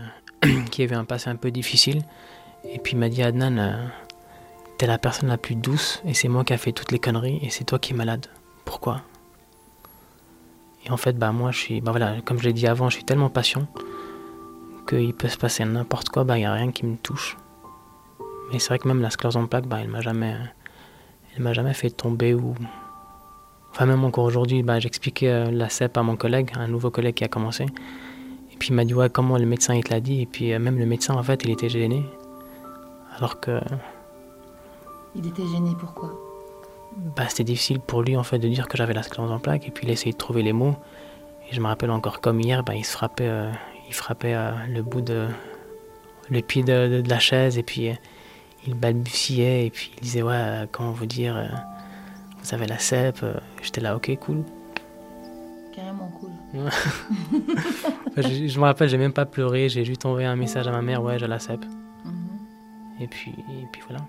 qui 0.70 0.82
avait 0.82 0.96
un 0.96 1.04
passé 1.04 1.30
un 1.30 1.36
peu 1.36 1.50
difficile. 1.50 2.02
Et 2.64 2.78
puis 2.78 2.92
il 2.92 2.98
m'a 2.98 3.08
dit 3.08 3.22
Adnan, 3.22 3.58
euh, 3.58 3.86
t'es 4.78 4.86
la 4.86 4.98
personne 4.98 5.28
la 5.28 5.38
plus 5.38 5.54
douce 5.54 6.02
et 6.04 6.14
c'est 6.14 6.28
moi 6.28 6.44
qui 6.44 6.52
a 6.52 6.58
fait 6.58 6.72
toutes 6.72 6.92
les 6.92 6.98
conneries 6.98 7.38
et 7.42 7.50
c'est 7.50 7.64
toi 7.64 7.78
qui 7.78 7.92
es 7.92 7.96
malade. 7.96 8.26
Pourquoi? 8.64 9.02
Et 10.84 10.90
en 10.90 10.96
fait, 10.96 11.16
bah 11.16 11.32
moi 11.32 11.50
je 11.50 11.58
suis, 11.58 11.80
bah 11.80 11.92
voilà, 11.92 12.20
comme 12.24 12.38
je 12.38 12.44
l'ai 12.44 12.52
dit 12.52 12.66
avant, 12.66 12.88
je 12.88 12.96
suis 12.96 13.04
tellement 13.04 13.30
patient 13.30 13.66
qu'il 14.88 15.14
peut 15.14 15.28
se 15.28 15.38
passer 15.38 15.64
n'importe 15.64 16.08
quoi, 16.08 16.24
bah 16.24 16.36
n'y 16.36 16.44
a 16.44 16.52
rien 16.52 16.72
qui 16.72 16.84
me 16.84 16.96
touche. 16.96 17.36
Mais 18.50 18.58
c'est 18.58 18.68
vrai 18.68 18.78
que 18.78 18.88
même 18.88 19.00
la 19.00 19.10
sclérose 19.10 19.36
en 19.36 19.46
plaques, 19.46 19.66
bah 19.66 19.78
elle 19.80 19.88
m'a 19.88 20.00
jamais, 20.00 20.36
elle 21.36 21.42
m'a 21.42 21.52
jamais 21.52 21.74
fait 21.74 21.90
tomber 21.90 22.34
ou 22.34 22.54
Enfin, 23.72 23.86
même 23.86 24.04
encore 24.04 24.24
aujourd'hui, 24.24 24.62
bah, 24.62 24.78
j'expliquais 24.78 25.30
euh, 25.30 25.50
la 25.50 25.70
CEP 25.70 25.96
à 25.96 26.02
mon 26.02 26.14
collègue, 26.14 26.50
un 26.56 26.68
nouveau 26.68 26.90
collègue 26.90 27.14
qui 27.14 27.24
a 27.24 27.28
commencé. 27.28 27.64
Et 27.64 28.56
puis 28.58 28.68
il 28.68 28.74
m'a 28.74 28.84
dit, 28.84 28.92
ouais, 28.92 29.08
comment 29.08 29.38
le 29.38 29.46
médecin 29.46 29.74
il 29.74 29.82
te 29.82 29.90
l'a 29.90 30.00
dit? 30.00 30.20
Et 30.20 30.26
puis 30.26 30.52
euh, 30.52 30.58
même 30.58 30.78
le 30.78 30.84
médecin, 30.84 31.14
en 31.14 31.22
fait, 31.22 31.42
il 31.44 31.50
était 31.50 31.70
gêné. 31.70 32.04
Alors 33.16 33.40
que. 33.40 33.60
Il 35.14 35.26
était 35.26 35.46
gêné 35.46 35.70
pourquoi? 35.78 36.10
Bah, 37.16 37.24
C'était 37.28 37.44
difficile 37.44 37.80
pour 37.80 38.02
lui, 38.02 38.16
en 38.16 38.22
fait, 38.22 38.38
de 38.38 38.48
dire 38.48 38.68
que 38.68 38.76
j'avais 38.76 38.94
la 38.94 39.02
sclérose 39.02 39.30
en 39.30 39.38
plaques. 39.38 39.66
Et 39.68 39.70
puis 39.70 39.86
il 39.86 39.90
essayait 39.90 40.12
de 40.12 40.18
trouver 40.18 40.42
les 40.42 40.52
mots. 40.52 40.76
Et 41.50 41.54
je 41.54 41.60
me 41.60 41.66
rappelle 41.66 41.90
encore 41.90 42.20
comme 42.20 42.40
hier, 42.40 42.62
bah, 42.62 42.74
il 42.74 42.84
se 42.84 42.92
frappait, 42.92 43.28
euh, 43.28 43.50
il 43.88 43.94
frappait 43.94 44.36
le 44.68 44.82
bout 44.82 45.00
de. 45.00 45.26
le 46.30 46.40
pied 46.40 46.62
de, 46.62 47.02
la 47.06 47.18
chaise. 47.18 47.58
Et 47.58 47.62
puis 47.62 47.90
il 48.66 48.74
balbutiait. 48.74 49.66
Et 49.66 49.70
puis 49.70 49.92
il 49.96 50.02
disait, 50.02 50.22
ouais, 50.22 50.68
comment 50.72 50.92
vous 50.92 51.06
dire 51.06 51.36
vous 52.42 52.54
avez 52.54 52.66
la 52.66 52.78
CEP. 52.78 53.22
Euh, 53.22 53.34
j'étais 53.62 53.80
là, 53.80 53.96
ok, 53.96 54.16
cool. 54.20 54.44
Carrément 55.74 56.10
cool. 56.20 56.30
je, 58.16 58.58
me 58.58 58.64
rappelle, 58.64 58.88
j'ai 58.88 58.98
même 58.98 59.12
pas 59.12 59.24
pleuré, 59.24 59.68
j'ai 59.68 59.84
juste 59.84 60.04
envoyé 60.04 60.26
un 60.26 60.36
message 60.36 60.66
à 60.68 60.70
ma 60.70 60.82
mère, 60.82 61.02
ouais, 61.02 61.18
j'ai 61.18 61.26
la 61.26 61.38
CEP. 61.38 61.64
Mhm. 62.04 62.12
Et, 63.00 63.06
puis, 63.06 63.32
et 63.32 63.66
puis 63.72 63.82
voilà. 63.88 64.04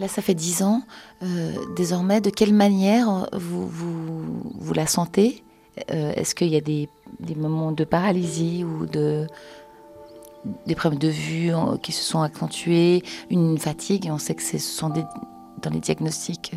Là, 0.00 0.08
ça 0.08 0.22
fait 0.22 0.34
dix 0.34 0.62
ans. 0.62 0.82
Euh, 1.22 1.52
désormais, 1.76 2.20
de 2.20 2.30
quelle 2.30 2.54
manière 2.54 3.28
vous, 3.32 3.68
vous, 3.68 4.74
la 4.74 4.86
sentez? 4.86 5.44
Euh, 5.92 6.12
Est-ce 6.14 6.34
qu'il 6.34 6.48
y 6.48 6.56
a 6.56 6.60
des, 6.60 6.88
moments 7.36 7.70
de 7.70 7.84
paralysie 7.84 8.64
ou 8.64 8.86
de, 8.86 9.26
des 10.66 10.74
problèmes 10.74 10.98
de 10.98 11.08
vue 11.08 11.52
qui 11.82 11.92
se 11.92 12.02
sont 12.02 12.22
accentués, 12.22 13.02
une 13.30 13.58
fatigue? 13.58 14.08
On 14.10 14.18
sait 14.18 14.34
que 14.34 14.42
ce 14.42 14.58
sont 14.58 14.88
des, 14.88 15.04
dans 15.62 15.70
les 15.70 15.80
diagnostics 15.80 16.54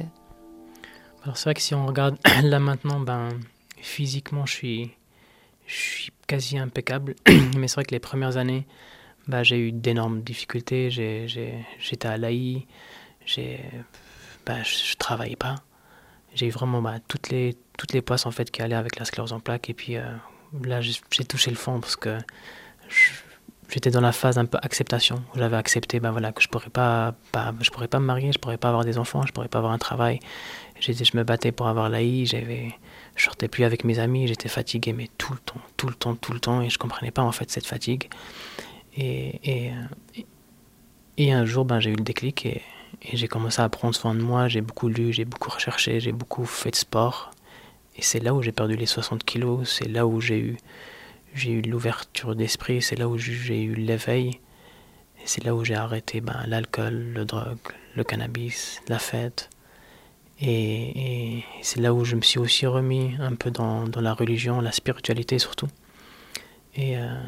alors 1.23 1.37
c'est 1.37 1.45
vrai 1.45 1.53
que 1.53 1.61
si 1.61 1.73
on 1.73 1.85
regarde 1.85 2.17
là 2.43 2.59
maintenant, 2.59 2.99
ben, 2.99 3.29
physiquement, 3.77 4.45
je 4.45 4.53
suis, 4.53 4.91
je 5.65 5.73
suis 5.73 6.11
quasi 6.27 6.57
impeccable. 6.57 7.15
Mais 7.57 7.67
c'est 7.67 7.75
vrai 7.75 7.85
que 7.85 7.91
les 7.91 7.99
premières 7.99 8.35
années, 8.35 8.65
bah, 9.27 9.41
j'ai 9.41 9.57
eu 9.57 9.71
d'énormes 9.71 10.21
difficultés. 10.21 10.89
J'étais 10.89 12.07
à 12.07 12.17
l'AI, 12.17 12.67
bah, 14.45 14.63
je 14.63 14.95
travaillais 14.95 15.35
pas. 15.35 15.55
J'ai 16.35 16.47
eu 16.47 16.51
vraiment 16.51 16.81
bah, 16.81 16.95
toutes, 17.07 17.29
les, 17.29 17.55
toutes 17.77 17.93
les 17.93 18.03
en 18.25 18.31
fait, 18.31 18.49
qui 18.51 18.61
allaient 18.61 18.75
avec 18.75 18.97
la 18.97 19.05
sclérose 19.05 19.33
en 19.33 19.39
plaques. 19.39 19.69
Et 19.69 19.73
puis 19.73 19.97
euh, 19.97 20.03
là, 20.63 20.81
j'ai 20.81 21.25
touché 21.25 21.51
le 21.51 21.57
fond 21.57 21.79
parce 21.79 21.95
que 21.95 22.17
j'étais 23.69 23.91
dans 23.91 24.01
la 24.01 24.11
phase 24.11 24.37
un 24.37 24.45
peu 24.45 24.57
acceptation. 24.61 25.23
J'avais 25.35 25.57
accepté 25.57 25.99
bah, 25.99 26.11
voilà, 26.11 26.31
que 26.31 26.41
je 26.41 26.47
pourrais, 26.47 26.69
pas, 26.69 27.15
je 27.61 27.69
pourrais 27.69 27.87
pas 27.87 27.99
me 27.99 28.05
marier, 28.05 28.31
je 28.31 28.39
pourrais 28.39 28.57
pas 28.57 28.69
avoir 28.69 28.83
des 28.83 28.97
enfants, 28.97 29.25
je 29.25 29.31
pourrais 29.31 29.47
pas 29.47 29.59
avoir 29.59 29.73
un 29.73 29.77
travail. 29.77 30.19
Je 30.79 30.91
me 31.15 31.23
battais 31.23 31.51
pour 31.51 31.67
avoir 31.67 31.89
l'AI. 31.89 32.25
J'avais 32.25 32.75
je 33.15 33.25
sortais 33.25 33.47
plus 33.47 33.63
avec 33.63 33.83
mes 33.83 33.99
amis, 33.99 34.27
j'étais 34.27 34.49
fatigué, 34.49 34.93
mais 34.93 35.07
tout 35.17 35.33
le 35.33 35.39
temps, 35.39 35.61
tout 35.77 35.87
le 35.87 35.93
temps, 35.93 36.15
tout 36.15 36.33
le 36.33 36.39
temps, 36.39 36.61
et 36.61 36.69
je 36.69 36.77
comprenais 36.79 37.11
pas 37.11 37.21
en 37.21 37.31
fait 37.31 37.51
cette 37.51 37.67
fatigue. 37.67 38.09
Et, 38.97 39.39
et, 39.43 39.71
et 41.17 41.31
un 41.31 41.45
jour, 41.45 41.65
ben, 41.65 41.79
j'ai 41.79 41.91
eu 41.91 41.95
le 41.95 42.03
déclic 42.03 42.45
et, 42.45 42.61
et 43.01 43.17
j'ai 43.17 43.27
commencé 43.27 43.61
à 43.61 43.69
prendre 43.69 43.95
soin 43.95 44.13
de 44.13 44.21
moi. 44.21 44.47
J'ai 44.47 44.61
beaucoup 44.61 44.87
lu, 44.87 45.13
j'ai 45.13 45.25
beaucoup 45.25 45.49
recherché, 45.49 45.99
j'ai 45.99 46.11
beaucoup 46.11 46.45
fait 46.45 46.71
de 46.71 46.75
sport. 46.75 47.31
Et 47.95 48.01
c'est 48.01 48.19
là 48.19 48.33
où 48.33 48.41
j'ai 48.41 48.51
perdu 48.51 48.75
les 48.75 48.85
60 48.85 49.23
kilos, 49.23 49.69
c'est 49.69 49.87
là 49.87 50.07
où 50.07 50.19
j'ai 50.19 50.39
eu, 50.39 50.57
eu 51.45 51.61
l'ouverture 51.61 52.35
d'esprit, 52.35 52.81
c'est 52.81 52.95
là 52.95 53.07
où 53.07 53.17
j'ai 53.17 53.63
eu 53.63 53.75
l'éveil. 53.75 54.39
Et 55.19 55.25
c'est 55.25 55.43
là 55.43 55.55
où 55.55 55.63
j'ai 55.63 55.75
arrêté 55.75 56.21
ben, 56.21 56.43
l'alcool, 56.47 57.13
le 57.13 57.25
drogue, 57.25 57.57
le 57.95 58.03
cannabis, 58.03 58.81
la 58.87 58.99
fête. 58.99 59.49
Et, 60.39 61.37
et 61.37 61.45
c'est 61.61 61.79
là 61.79 61.93
où 61.93 62.03
je 62.03 62.15
me 62.15 62.21
suis 62.21 62.39
aussi 62.39 62.65
remis 62.65 63.15
un 63.19 63.35
peu 63.35 63.51
dans, 63.51 63.87
dans 63.87 64.01
la 64.01 64.13
religion, 64.13 64.59
la 64.59 64.71
spiritualité 64.71 65.39
surtout. 65.39 65.69
Et, 66.75 66.97
euh, 66.97 67.21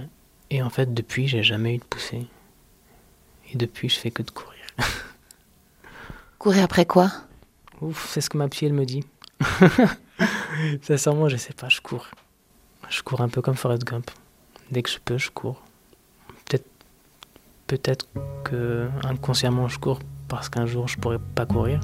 et 0.49 0.61
en 0.61 0.69
fait, 0.69 0.93
depuis, 0.93 1.27
j'ai 1.27 1.43
jamais 1.43 1.75
eu 1.75 1.77
de 1.77 1.83
poussée. 1.83 2.25
Et 3.51 3.57
depuis, 3.57 3.89
je 3.89 3.99
fais 3.99 4.11
que 4.11 4.23
de 4.23 4.31
courir. 4.31 4.65
courir 6.45 6.65
après 6.65 6.85
quoi? 6.85 7.11
Ouf, 7.81 8.07
c'est 8.11 8.21
ce 8.21 8.29
que 8.29 8.37
ma 8.37 8.47
psy, 8.49 8.67
elle 8.67 8.73
me 8.73 8.85
dit. 8.85 9.03
Sincèrement, 10.83 11.27
je 11.27 11.37
sais 11.37 11.53
pas, 11.53 11.69
je 11.69 11.81
cours. 11.81 12.05
Je 12.87 13.01
cours 13.01 13.21
un 13.21 13.29
peu 13.29 13.41
comme 13.41 13.55
Forrest 13.55 13.83
Gump. 13.83 14.11
Dès 14.69 14.83
que 14.83 14.91
je 14.91 14.99
peux, 15.03 15.17
je 15.17 15.31
cours. 15.31 15.63
Peut-être 16.45 16.67
peut-être 17.65 18.05
que 18.43 18.87
inconsciemment 19.03 19.67
je 19.67 19.79
cours 19.79 19.97
parce 20.27 20.47
qu'un 20.49 20.67
jour 20.67 20.87
je 20.87 20.99
pourrais 20.99 21.17
pas 21.17 21.47
courir. 21.47 21.79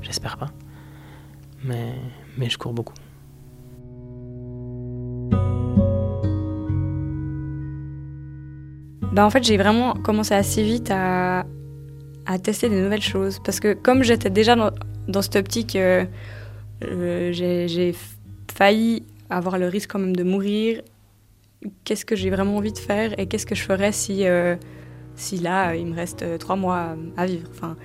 J'espère 0.00 0.38
pas. 0.38 0.48
Mais, 1.62 1.94
mais 2.38 2.48
je 2.48 2.56
cours 2.56 2.72
beaucoup. 2.72 2.94
Bah 9.12 9.26
en 9.26 9.30
fait, 9.30 9.44
j'ai 9.44 9.58
vraiment 9.58 9.92
commencé 9.92 10.32
assez 10.32 10.62
vite 10.62 10.90
à, 10.90 11.44
à, 12.26 12.38
tester 12.38 12.68
des 12.68 12.80
nouvelles 12.80 13.02
choses. 13.02 13.38
Parce 13.44 13.60
que 13.60 13.74
comme 13.74 14.02
j'étais 14.02 14.30
déjà 14.30 14.54
dans, 14.54 14.70
dans, 15.08 15.22
cette 15.22 15.36
optique, 15.36 15.76
euh, 15.76 16.04
euh, 16.84 17.32
j'ai 17.32 17.94
failli 18.52 19.04
avoir 19.30 19.58
le 19.58 19.68
risque 19.68 19.90
quand 19.90 19.98
même 19.98 20.16
de 20.16 20.22
mourir. 20.22 20.82
Qu'est-ce 21.84 22.04
que 22.04 22.14
j'ai 22.14 22.30
vraiment 22.30 22.56
envie 22.56 22.72
de 22.72 22.78
faire 22.78 23.18
et 23.18 23.26
qu'est-ce 23.26 23.46
que 23.46 23.54
je 23.54 23.62
ferais 23.62 23.92
si, 23.92 24.26
euh, 24.26 24.56
si 25.16 25.38
là, 25.38 25.74
il 25.74 25.86
me 25.86 25.94
reste 25.94 26.38
trois 26.38 26.56
mois 26.56 26.96
à 27.16 27.26
vivre 27.26 27.48
enfin, 27.50 27.76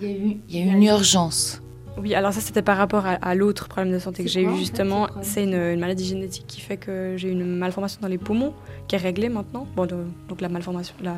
Il 0.00 0.08
y 0.08 0.12
a 0.12 0.16
eu, 0.16 0.36
il 0.48 0.56
y 0.56 0.62
a 0.62 0.72
eu 0.72 0.76
une 0.76 0.82
urgence. 0.82 1.62
Oui, 1.96 2.14
alors 2.14 2.32
ça 2.32 2.40
c'était 2.40 2.62
par 2.62 2.76
rapport 2.76 3.04
à, 3.06 3.34
l'autre 3.34 3.68
problème 3.68 3.92
de 3.92 3.98
santé 3.98 4.22
que 4.24 4.28
j'ai 4.28 4.42
eu 4.42 4.56
justement. 4.56 5.08
C'est 5.22 5.44
une, 5.44 5.78
maladie 5.78 6.04
génétique 6.04 6.46
qui 6.46 6.60
fait 6.60 6.76
que 6.76 7.14
j'ai 7.16 7.30
une 7.30 7.44
malformation 7.44 8.00
dans 8.00 8.08
les 8.08 8.18
poumons 8.18 8.54
qui 8.88 8.94
est 8.94 8.98
réglée 8.98 9.28
maintenant. 9.28 9.66
Bon, 9.76 9.86
donc 9.86 10.40
la 10.40 10.48
malformation, 10.48 10.94
la, 11.02 11.16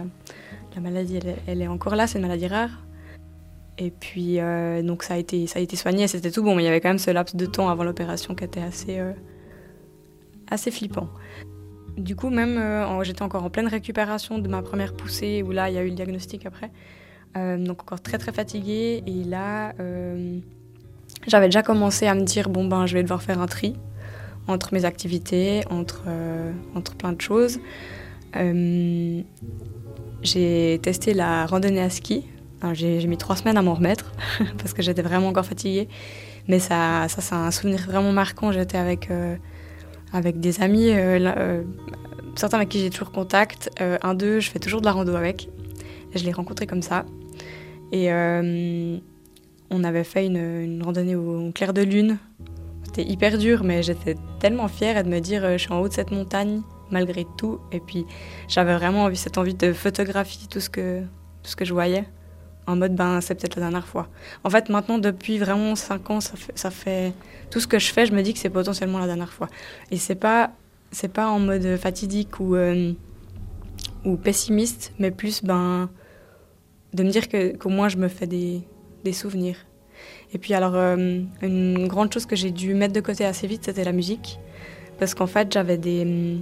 la 0.75 0.81
maladie, 0.81 1.19
elle, 1.47 1.63
est 1.63 1.69
encore 1.69 1.97
là, 1.97 2.07
c'est 2.07 2.19
une 2.19 2.27
maladie 2.27 2.47
rare. 2.47 2.71
Et 3.79 3.91
puis 3.91 4.39
euh, 4.39 4.83
donc 4.83 5.03
ça 5.03 5.15
a 5.15 5.17
été, 5.17 5.47
ça 5.47 5.59
a 5.59 5.63
été 5.63 5.77
soigné, 5.77 6.07
c'était 6.07 6.31
tout 6.31 6.43
bon, 6.43 6.55
mais 6.55 6.63
il 6.63 6.67
y 6.67 6.69
avait 6.69 6.81
quand 6.81 6.91
même 6.91 6.99
ce 6.99 7.11
laps 7.11 7.35
de 7.35 7.47
temps 7.47 7.69
avant 7.69 7.85
l'opération 7.85 8.35
qui 8.35 8.45
était 8.45 8.61
assez, 8.61 8.99
euh, 8.99 9.13
assez 10.51 10.71
flippant. 10.71 11.09
Du 11.97 12.15
coup, 12.17 12.31
même 12.31 12.59
euh, 12.59 13.03
j'étais 13.03 13.23
encore 13.23 13.45
en 13.45 13.51
pleine 13.51 13.69
récupération 13.69 14.39
de 14.39 14.49
ma 14.49 14.63
première 14.63 14.95
poussée, 14.95 15.43
où 15.43 15.53
là 15.53 15.71
il 15.71 15.75
y 15.75 15.79
a 15.79 15.83
eu 15.83 15.89
le 15.89 15.95
diagnostic 15.95 16.47
après. 16.47 16.71
donc 17.35 17.83
encore 17.83 18.01
très 18.01 18.19
très 18.19 18.33
fatiguée. 18.33 19.03
Et 19.07 19.25
là, 19.25 19.75
j'avais 21.27 21.47
déjà 21.47 21.63
commencé 21.63 22.07
à 22.07 22.15
me 22.15 22.23
dire 22.23 22.49
bon 22.51 22.67
ben 22.67 22.87
je 22.87 22.95
vais 22.95 23.03
devoir 23.03 23.23
faire 23.23 23.41
un 23.41 23.47
tri 23.47 23.75
entre 24.49 24.75
mes 24.75 24.85
activités, 24.85 25.63
entre, 25.71 26.05
entre 26.75 26.95
plein 26.95 27.13
de 27.13 27.21
choses. 27.21 27.59
Euh, 30.23 30.25
j'ai 30.25 30.79
testé 30.83 31.15
la 31.15 31.47
randonnée 31.47 31.81
à 31.81 31.91
ski. 31.91 32.25
J'ai 32.75 33.05
mis 33.07 33.17
trois 33.17 33.35
semaines 33.35 33.57
à 33.57 33.63
m'en 33.63 33.75
remettre 33.75 34.13
parce 34.59 34.73
que 34.73 34.83
j'étais 34.83 35.03
vraiment 35.03 35.29
encore 35.29 35.45
fatiguée. 35.45 35.89
Mais 36.49 36.59
ça, 36.59 37.07
ça 37.09 37.21
c'est 37.21 37.35
un 37.35 37.51
souvenir 37.51 37.81
vraiment 37.87 38.13
marquant. 38.13 38.53
J'étais 38.53 38.79
avec, 38.79 39.11
euh, 39.11 39.37
avec 40.13 40.39
des 40.39 40.61
amis, 40.61 40.91
certains 42.37 42.59
avec 42.59 42.69
qui 42.69 42.79
j'ai 42.79 42.91
toujours 42.91 43.11
contact. 43.11 43.71
un 43.81 44.15
d'eux, 44.15 44.41
je 44.41 44.51
fais 44.51 44.61
toujours 44.61 44.81
de 44.81 44.87
la 44.87 44.93
rando 44.93 45.15
avec. 45.17 45.49
Je 46.15 46.25
l'ai 46.25 46.33
rencontré 46.33 46.67
comme 46.67 46.83
ça. 46.83 47.05
Et 47.91 48.11
on 49.73 49.85
avait 49.85 50.05
fait 50.05 50.27
une, 50.27 50.83
randonnée 50.85 51.17
au 51.17 51.51
clair 51.53 51.73
de 51.73 51.83
lune. 51.83 52.19
C'était 52.85 53.11
hyper 53.11 53.39
dur, 53.39 53.65
mais 53.65 53.83
j'étais 53.83 54.17
tellement 54.39 54.69
fière 54.69 55.03
de 55.03 55.09
me 55.09 55.19
dire 55.19 55.45
euh, 55.45 55.53
je 55.53 55.63
suis 55.63 55.73
en 55.73 55.81
haut 55.81 55.89
de 55.89 55.95
cette 55.95 56.11
montagne 56.11 56.61
malgré 56.93 57.27
tout. 57.37 57.61
Et 57.73 57.81
puis 57.81 58.07
j'avais 58.49 58.75
vraiment 58.75 59.05
envie, 59.05 59.17
cette 59.17 59.39
envie 59.39 59.55
de 59.55 59.73
photographier 59.73 60.47
tout 60.49 60.61
ce 60.61 60.71
que, 60.71 61.01
tout 61.01 61.51
ce 61.51 61.57
que 61.57 61.65
je 61.65 61.73
voyais. 61.73 62.05
En 62.67 62.77
mode, 62.77 62.95
ben, 62.95 63.21
c'est 63.21 63.35
peut-être 63.35 63.57
la 63.57 63.63
dernière 63.63 63.87
fois. 63.87 64.09
En 64.45 64.51
fait, 64.51 64.69
maintenant, 64.69 64.99
depuis 64.99 65.39
vraiment 65.39 65.75
5 65.75 66.11
ans, 66.11 66.21
ça 66.21 66.71
fait, 66.71 67.13
Tout 67.51 67.59
ce 67.59 67.67
que 67.67 67.81
je 67.81 67.93
fais, 67.93 68.07
je 68.07 68.13
me 68.13 68.23
dis 68.23 68.33
que 68.33 68.39
c'est 68.39 68.51
potentiellement 68.51 69.01
la 69.01 69.07
dernière 69.07 69.33
fois. 69.33 69.49
Et 69.91 69.97
c'est 69.97 70.15
pas, 70.15 70.53
c'est 70.93 71.13
pas 71.13 71.29
en 71.29 71.41
mode 71.41 71.77
fatidique 71.77 72.39
ou, 72.39 72.55
euh, 72.55 72.93
ou 74.05 74.17
pessimiste, 74.17 74.93
mais 75.01 75.11
plus, 75.11 75.43
ben, 75.43 75.91
de 76.95 77.03
me 77.03 77.11
dire 77.11 77.25
qu'au 77.29 77.69
moins 77.69 77.89
je 77.89 77.97
me 77.97 78.07
fais 78.09 78.29
des, 78.29 78.63
des 79.03 79.13
souvenirs. 79.13 79.57
Et 80.33 80.39
puis 80.39 80.55
alors, 80.55 80.75
euh, 80.75 81.21
une 81.43 81.89
grande 81.89 82.13
chose 82.13 82.27
que 82.27 82.37
j'ai 82.37 82.51
dû 82.51 82.75
mettre 82.75 82.95
de 82.95 83.01
côté 83.01 83.25
assez 83.25 83.47
vite, 83.47 83.65
c'était 83.65 83.85
la 83.85 83.93
musique. 83.93 84.39
Parce 84.99 85.15
qu'en 85.15 85.27
fait, 85.27 85.53
j'avais 85.53 85.79
des, 85.79 86.39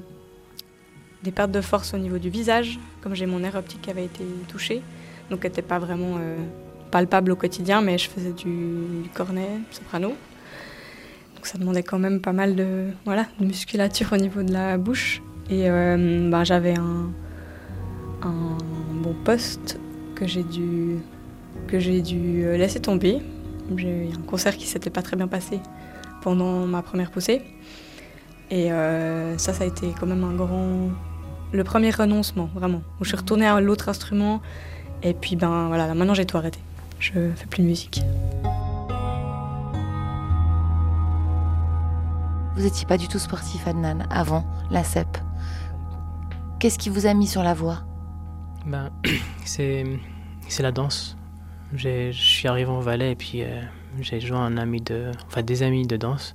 des 1.23 1.31
pertes 1.31 1.51
de 1.51 1.61
force 1.61 1.95
au 1.95 1.99
niveau 1.99 2.19
du 2.19 2.31
visage, 2.31 2.79
comme 3.03 3.15
j'ai 3.15 3.27
mon 3.27 3.41
nerf 3.41 3.55
optique 3.55 3.83
qui 3.83 3.91
avait 3.91 4.05
été 4.05 4.25
touché. 4.49 4.83
Donc, 5.31 5.41
elle 5.45 5.51
n'était 5.51 5.63
pas 5.63 5.79
vraiment 5.79 6.17
euh, 6.19 6.37
palpable 6.91 7.33
au 7.33 7.37
quotidien, 7.37 7.83
mais 7.83 7.99
je 7.99 8.09
faisais 8.09 8.33
du, 8.33 9.09
cornet, 9.15 9.61
soprano. 9.71 10.09
Donc, 11.37 11.47
ça 11.47 11.59
demandait 11.59 11.83
quand 11.83 11.99
même 11.99 12.21
pas 12.21 12.33
mal 12.33 12.57
de, 12.57 12.89
voilà, 13.05 13.27
de 13.39 13.45
musculature 13.45 14.13
au 14.13 14.17
niveau 14.17 14.43
de 14.43 14.53
la 14.53 14.79
bouche. 14.79 15.23
Et 15.51 15.69
euh, 15.69 16.31
ben, 16.31 16.45
j'avais 16.45 16.77
un, 16.79 17.11
un 18.23 18.59
bon 18.95 19.15
poste 19.25 19.79
que 20.15 20.27
j'ai 20.27 20.43
dû 20.43 20.97
que 21.67 21.79
j'ai 21.79 22.01
dû 22.01 22.45
euh, 22.45 22.57
laisser 22.57 22.81
tomber. 22.81 23.19
J'ai 23.77 24.07
eu 24.07 24.09
un 24.17 24.23
concert 24.23 24.57
qui 24.57 24.67
s'était 24.67 24.91
pas 24.91 25.03
très 25.03 25.17
bien 25.17 25.29
passé 25.29 25.61
pendant 26.23 26.67
ma 26.67 26.83
première 26.83 27.11
poussée. 27.11 27.43
Et 28.51 28.69
ça, 29.37 29.53
ça 29.55 29.63
a 29.63 29.67
été 29.69 29.95
quand 30.01 30.07
même 30.07 30.25
un 30.25 30.35
grand. 30.35 30.91
Le 31.53 31.65
premier 31.65 31.91
renoncement, 31.91 32.49
vraiment. 32.55 32.83
Où 33.01 33.05
je 33.05 33.09
suis 33.09 33.17
retournée 33.17 33.47
à 33.47 33.61
l'autre 33.61 33.89
instrument. 33.89 34.41
Et 35.03 35.15
puis, 35.15 35.37
ben 35.37 35.69
voilà, 35.69 35.93
maintenant 35.95 36.15
j'ai 36.15 36.27
tout 36.27 36.37
arrêté. 36.37 36.59
Je 36.99 37.13
fais 37.35 37.47
plus 37.49 37.63
de 37.63 37.67
musique. 37.67 38.03
Vous 42.55 42.63
n'étiez 42.63 42.87
pas 42.87 42.99
du 42.99 43.09
tout 43.09 43.19
sportif, 43.19 43.67
Adnan, 43.67 44.07
avant 44.11 44.45
la 44.71 44.85
CEP. 44.85 45.09
Qu'est-ce 46.59 46.79
qui 46.79 46.91
vous 46.91 47.07
a 47.07 47.15
mis 47.15 47.27
sur 47.27 47.43
la 47.43 47.55
voie? 47.55 47.83
Ben, 48.67 48.91
C'est 49.45 49.85
la 50.61 50.73
danse. 50.73 51.17
Je 51.73 52.11
suis 52.11 52.49
arrivé 52.49 52.69
en 52.69 52.81
Valais 52.81 53.13
et 53.13 53.17
puis 53.17 53.43
euh, 53.43 53.63
j'ai 54.01 54.21
joint 54.21 54.45
un 54.45 54.57
ami 54.57 54.81
de, 54.81 55.13
enfin 55.27 55.43
des 55.43 55.63
amis 55.63 55.87
de 55.87 55.97
danse. 55.97 56.35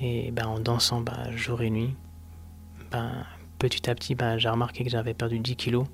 Et 0.00 0.32
ben, 0.32 0.46
en 0.46 0.58
dansant 0.58 1.00
ben, 1.00 1.30
jour 1.34 1.62
et 1.62 1.70
nuit, 1.70 1.94
ben, 2.90 3.24
petit 3.68 3.88
à 3.88 3.94
petit, 3.94 4.16
ben, 4.16 4.38
j'ai 4.38 4.48
remarqué 4.48 4.82
que 4.82 4.90
j'avais 4.90 5.14
perdu 5.14 5.38
10 5.38 5.54
kilos. 5.54 5.86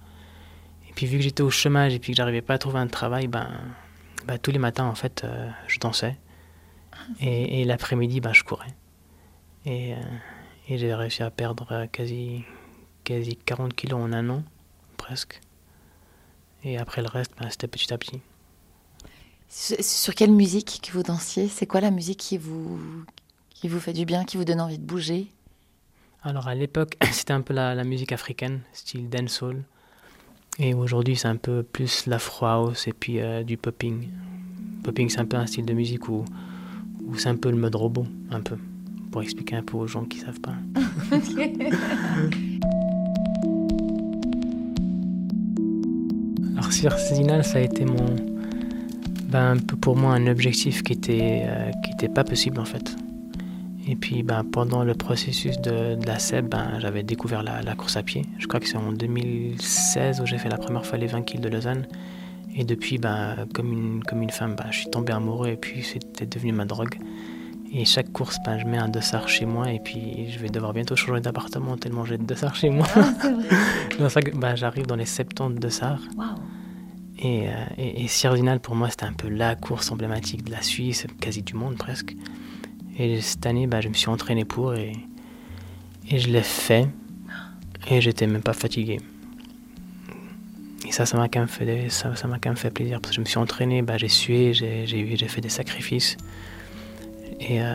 Et 0.88 0.92
puis 0.94 1.04
vu 1.04 1.18
que 1.18 1.22
j'étais 1.22 1.42
au 1.42 1.50
chômage 1.50 1.92
et 1.92 1.98
puis 1.98 2.12
que 2.12 2.16
j'arrivais 2.16 2.40
pas 2.40 2.54
à 2.54 2.58
trouver 2.58 2.78
un 2.78 2.86
travail, 2.86 3.26
ben, 3.26 3.50
ben 4.26 4.38
tous 4.38 4.50
les 4.50 4.58
matins 4.58 4.86
en 4.86 4.94
fait, 4.94 5.22
euh, 5.24 5.50
je 5.66 5.78
dansais. 5.78 6.16
Et, 7.20 7.64
l'après-midi, 7.64 8.20
ben, 8.20 8.32
je 8.32 8.42
courais. 8.42 8.74
Et, 9.66 9.94
euh, 9.94 9.96
j'ai 10.68 10.94
réussi 10.94 11.22
à 11.22 11.30
perdre 11.30 11.86
quasi, 11.92 12.44
quasi 13.04 13.36
40 13.36 13.74
kilos 13.74 14.00
en 14.00 14.12
un 14.12 14.28
an, 14.30 14.42
presque. 14.96 15.40
Et 16.64 16.78
après 16.78 17.02
le 17.02 17.08
reste, 17.08 17.32
ben, 17.38 17.48
c'était 17.50 17.68
petit 17.68 17.92
à 17.92 17.98
petit. 17.98 18.20
Sur 19.50 20.14
quelle 20.14 20.32
musique 20.32 20.80
que 20.82 20.92
vous 20.92 21.02
dansiez? 21.02 21.48
C'est 21.48 21.66
quoi 21.66 21.80
la 21.80 21.90
musique 21.90 22.18
qui 22.18 22.38
vous 22.38 23.80
fait 23.80 23.92
du 23.92 24.06
bien, 24.06 24.24
qui 24.24 24.38
vous 24.38 24.44
donne 24.44 24.60
envie 24.60 24.78
de 24.78 24.84
bouger? 24.84 25.28
Alors 26.28 26.46
à 26.46 26.54
l'époque, 26.54 26.94
c'était 27.10 27.32
un 27.32 27.40
peu 27.40 27.54
la, 27.54 27.82
musique 27.84 28.12
africaine, 28.12 28.60
style 28.74 29.08
dancehall. 29.08 29.62
Et 30.58 30.74
aujourd'hui, 30.74 31.16
c'est 31.16 31.28
un 31.28 31.36
peu 31.36 31.62
plus 31.62 32.04
l'afro 32.06 32.44
house 32.44 32.86
et 32.86 32.92
puis 32.92 33.20
euh, 33.20 33.42
du 33.42 33.56
popping. 33.56 34.08
Popping, 34.84 35.08
c'est 35.08 35.20
un 35.20 35.24
peu 35.24 35.38
un 35.38 35.46
style 35.46 35.64
de 35.64 35.72
musique 35.72 36.10
où, 36.10 36.26
où 37.06 37.16
c'est 37.16 37.30
un 37.30 37.36
peu 37.36 37.50
le 37.50 37.56
mode 37.56 37.76
robot, 37.76 38.04
un 38.30 38.42
peu, 38.42 38.58
pour 39.10 39.22
expliquer 39.22 39.56
un 39.56 39.62
peu 39.62 39.78
aux 39.78 39.86
gens 39.86 40.04
qui 40.04 40.18
savent 40.18 40.40
pas. 40.40 40.52
Alors 46.58 46.72
Circinal, 46.72 47.42
ça 47.42 47.56
a 47.56 47.62
été 47.62 47.86
mon, 47.86 48.16
ben, 49.30 49.52
un 49.52 49.56
peu 49.56 49.76
pour 49.76 49.96
moi 49.96 50.12
un 50.12 50.26
objectif 50.26 50.82
qui 50.82 50.92
était, 50.92 51.44
euh, 51.46 51.70
qui 51.82 51.92
était 51.92 52.10
pas 52.10 52.24
possible 52.24 52.60
en 52.60 52.66
fait. 52.66 52.94
Et 53.88 53.96
puis 53.96 54.22
ben, 54.22 54.44
pendant 54.44 54.84
le 54.84 54.92
processus 54.92 55.58
de, 55.60 55.96
la 56.06 56.18
SEB, 56.18 56.48
ben, 56.48 56.78
j'avais 56.78 57.02
découvert 57.02 57.42
la, 57.42 57.74
course 57.74 57.96
à 57.96 58.02
pied. 58.02 58.22
Je 58.38 58.46
crois 58.46 58.60
que 58.60 58.68
c'est 58.68 58.76
en 58.76 58.92
2016 58.92 60.20
où 60.20 60.26
j'ai 60.26 60.36
fait 60.36 60.50
la 60.50 60.58
première 60.58 60.84
fois 60.84 60.98
les 60.98 61.06
20 61.06 61.22
km 61.22 61.48
de 61.48 61.54
Lausanne. 61.54 61.86
Et 62.54 62.64
depuis, 62.64 62.98
ben, 62.98 63.46
comme, 63.54 63.72
une, 63.72 64.04
comme 64.04 64.20
une 64.20 64.30
femme, 64.30 64.56
ben, 64.56 64.66
je 64.70 64.80
suis 64.80 64.90
tombé 64.90 65.12
amoureux 65.14 65.48
et 65.48 65.56
puis 65.56 65.82
c'était 65.82 66.26
devenu 66.26 66.52
ma 66.52 66.66
drogue. 66.66 66.98
Et 67.72 67.86
chaque 67.86 68.12
course, 68.12 68.36
ben, 68.44 68.58
je 68.58 68.66
mets 68.66 68.78
un 68.78 68.88
dossard 68.88 69.26
chez 69.28 69.46
moi 69.46 69.72
et 69.72 69.80
puis 69.80 70.30
je 70.30 70.38
vais 70.38 70.50
devoir 70.50 70.74
bientôt 70.74 70.96
changer 70.96 71.20
d'appartement 71.20 71.76
tellement 71.78 72.04
j'ai 72.04 72.18
de 72.18 72.24
dossards 72.24 72.56
chez 72.56 72.68
moi. 72.68 72.86
Ah, 72.94 73.14
c'est 73.22 73.30
vrai. 73.98 74.32
ben, 74.34 74.54
j'arrive 74.54 74.86
dans 74.86 74.96
les 74.96 75.06
70 75.06 75.60
dossards. 75.60 76.02
Wow. 76.16 76.24
Et, 77.20 77.48
euh, 77.48 77.52
et, 77.78 78.04
et 78.04 78.58
pour 78.62 78.74
moi, 78.74 78.90
c'était 78.90 79.06
un 79.06 79.12
peu 79.12 79.28
la 79.28 79.56
course 79.56 79.90
emblématique 79.90 80.44
de 80.44 80.50
la 80.50 80.62
Suisse, 80.62 81.06
quasi 81.20 81.42
du 81.42 81.54
monde 81.54 81.76
presque. 81.76 82.14
Et 82.98 83.20
cette 83.20 83.46
année, 83.46 83.66
bah, 83.66 83.80
je 83.80 83.88
me 83.88 83.94
suis 83.94 84.08
entraîné 84.08 84.44
pour 84.44 84.74
et, 84.74 84.92
et 86.10 86.18
je 86.18 86.28
l'ai 86.28 86.42
fait. 86.42 86.88
Et 87.90 88.00
j'étais 88.00 88.26
même 88.26 88.42
pas 88.42 88.52
fatigué. 88.52 88.98
Et 90.86 90.92
ça, 90.92 91.06
ça 91.06 91.16
m'a 91.16 91.28
quand, 91.28 91.40
même 91.40 91.48
fait, 91.48 91.88
ça, 91.90 92.16
ça 92.16 92.28
quand 92.28 92.50
même 92.50 92.56
fait 92.56 92.70
plaisir 92.70 93.00
parce 93.00 93.10
que 93.10 93.16
je 93.16 93.20
me 93.20 93.26
suis 93.26 93.38
entraîné, 93.38 93.82
bah, 93.82 93.98
j'ai 93.98 94.08
sué, 94.08 94.52
j'ai, 94.52 95.16
fait 95.28 95.40
des 95.40 95.48
sacrifices. 95.48 96.16
Et, 97.40 97.62
euh, 97.62 97.74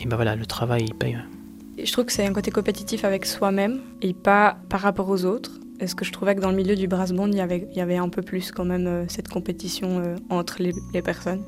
et 0.00 0.06
bah 0.06 0.16
voilà, 0.16 0.34
le 0.34 0.46
travail, 0.46 0.84
il 0.86 0.94
paye. 0.94 1.18
Je 1.82 1.90
trouve 1.92 2.06
que 2.06 2.12
c'est 2.12 2.26
un 2.26 2.32
côté 2.32 2.50
compétitif 2.50 3.04
avec 3.04 3.26
soi-même 3.26 3.80
et 4.00 4.14
pas 4.14 4.56
par 4.68 4.80
rapport 4.80 5.08
aux 5.08 5.24
autres. 5.24 5.50
Est-ce 5.80 5.94
que 5.94 6.04
je 6.04 6.12
trouvais 6.12 6.36
que 6.36 6.40
dans 6.40 6.50
le 6.50 6.56
milieu 6.56 6.76
du 6.76 6.86
brass 6.86 7.12
band, 7.12 7.26
il 7.26 7.36
y 7.36 7.40
avait, 7.40 7.66
il 7.72 7.76
y 7.76 7.80
avait 7.80 7.96
un 7.96 8.08
peu 8.08 8.22
plus 8.22 8.52
quand 8.52 8.64
même 8.64 8.86
euh, 8.86 9.04
cette 9.08 9.28
compétition 9.28 9.98
euh, 9.98 10.16
entre 10.30 10.62
les 10.62 11.02
personnes? 11.02 11.42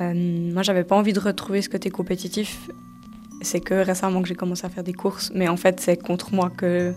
Euh, 0.00 0.12
moi, 0.14 0.62
j'avais 0.62 0.84
pas 0.84 0.96
envie 0.96 1.12
de 1.12 1.20
retrouver 1.20 1.62
ce 1.62 1.68
côté 1.68 1.90
compétitif. 1.90 2.68
C'est 3.42 3.60
que 3.60 3.74
récemment 3.74 4.22
que 4.22 4.28
j'ai 4.28 4.34
commencé 4.34 4.66
à 4.66 4.68
faire 4.68 4.84
des 4.84 4.92
courses, 4.92 5.30
mais 5.34 5.48
en 5.48 5.56
fait, 5.56 5.80
c'est 5.80 5.96
contre 5.96 6.34
moi 6.34 6.50
que, 6.50 6.92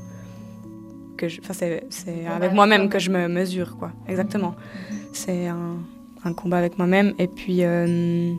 que 1.18 1.26
enfin, 1.42 1.54
c'est, 1.54 2.26
avec 2.26 2.54
moi-même 2.54 2.90
que 2.90 3.00
je 3.00 3.12
me 3.12 3.28
mesure, 3.28 3.78
quoi. 3.78 3.92
Exactement. 4.08 4.56
C'est 5.12 5.48
un, 5.48 5.78
un 6.24 6.34
combat 6.34 6.58
avec 6.58 6.78
moi-même. 6.78 7.14
Et 7.20 7.28
puis, 7.28 7.64
euh, 7.64 8.34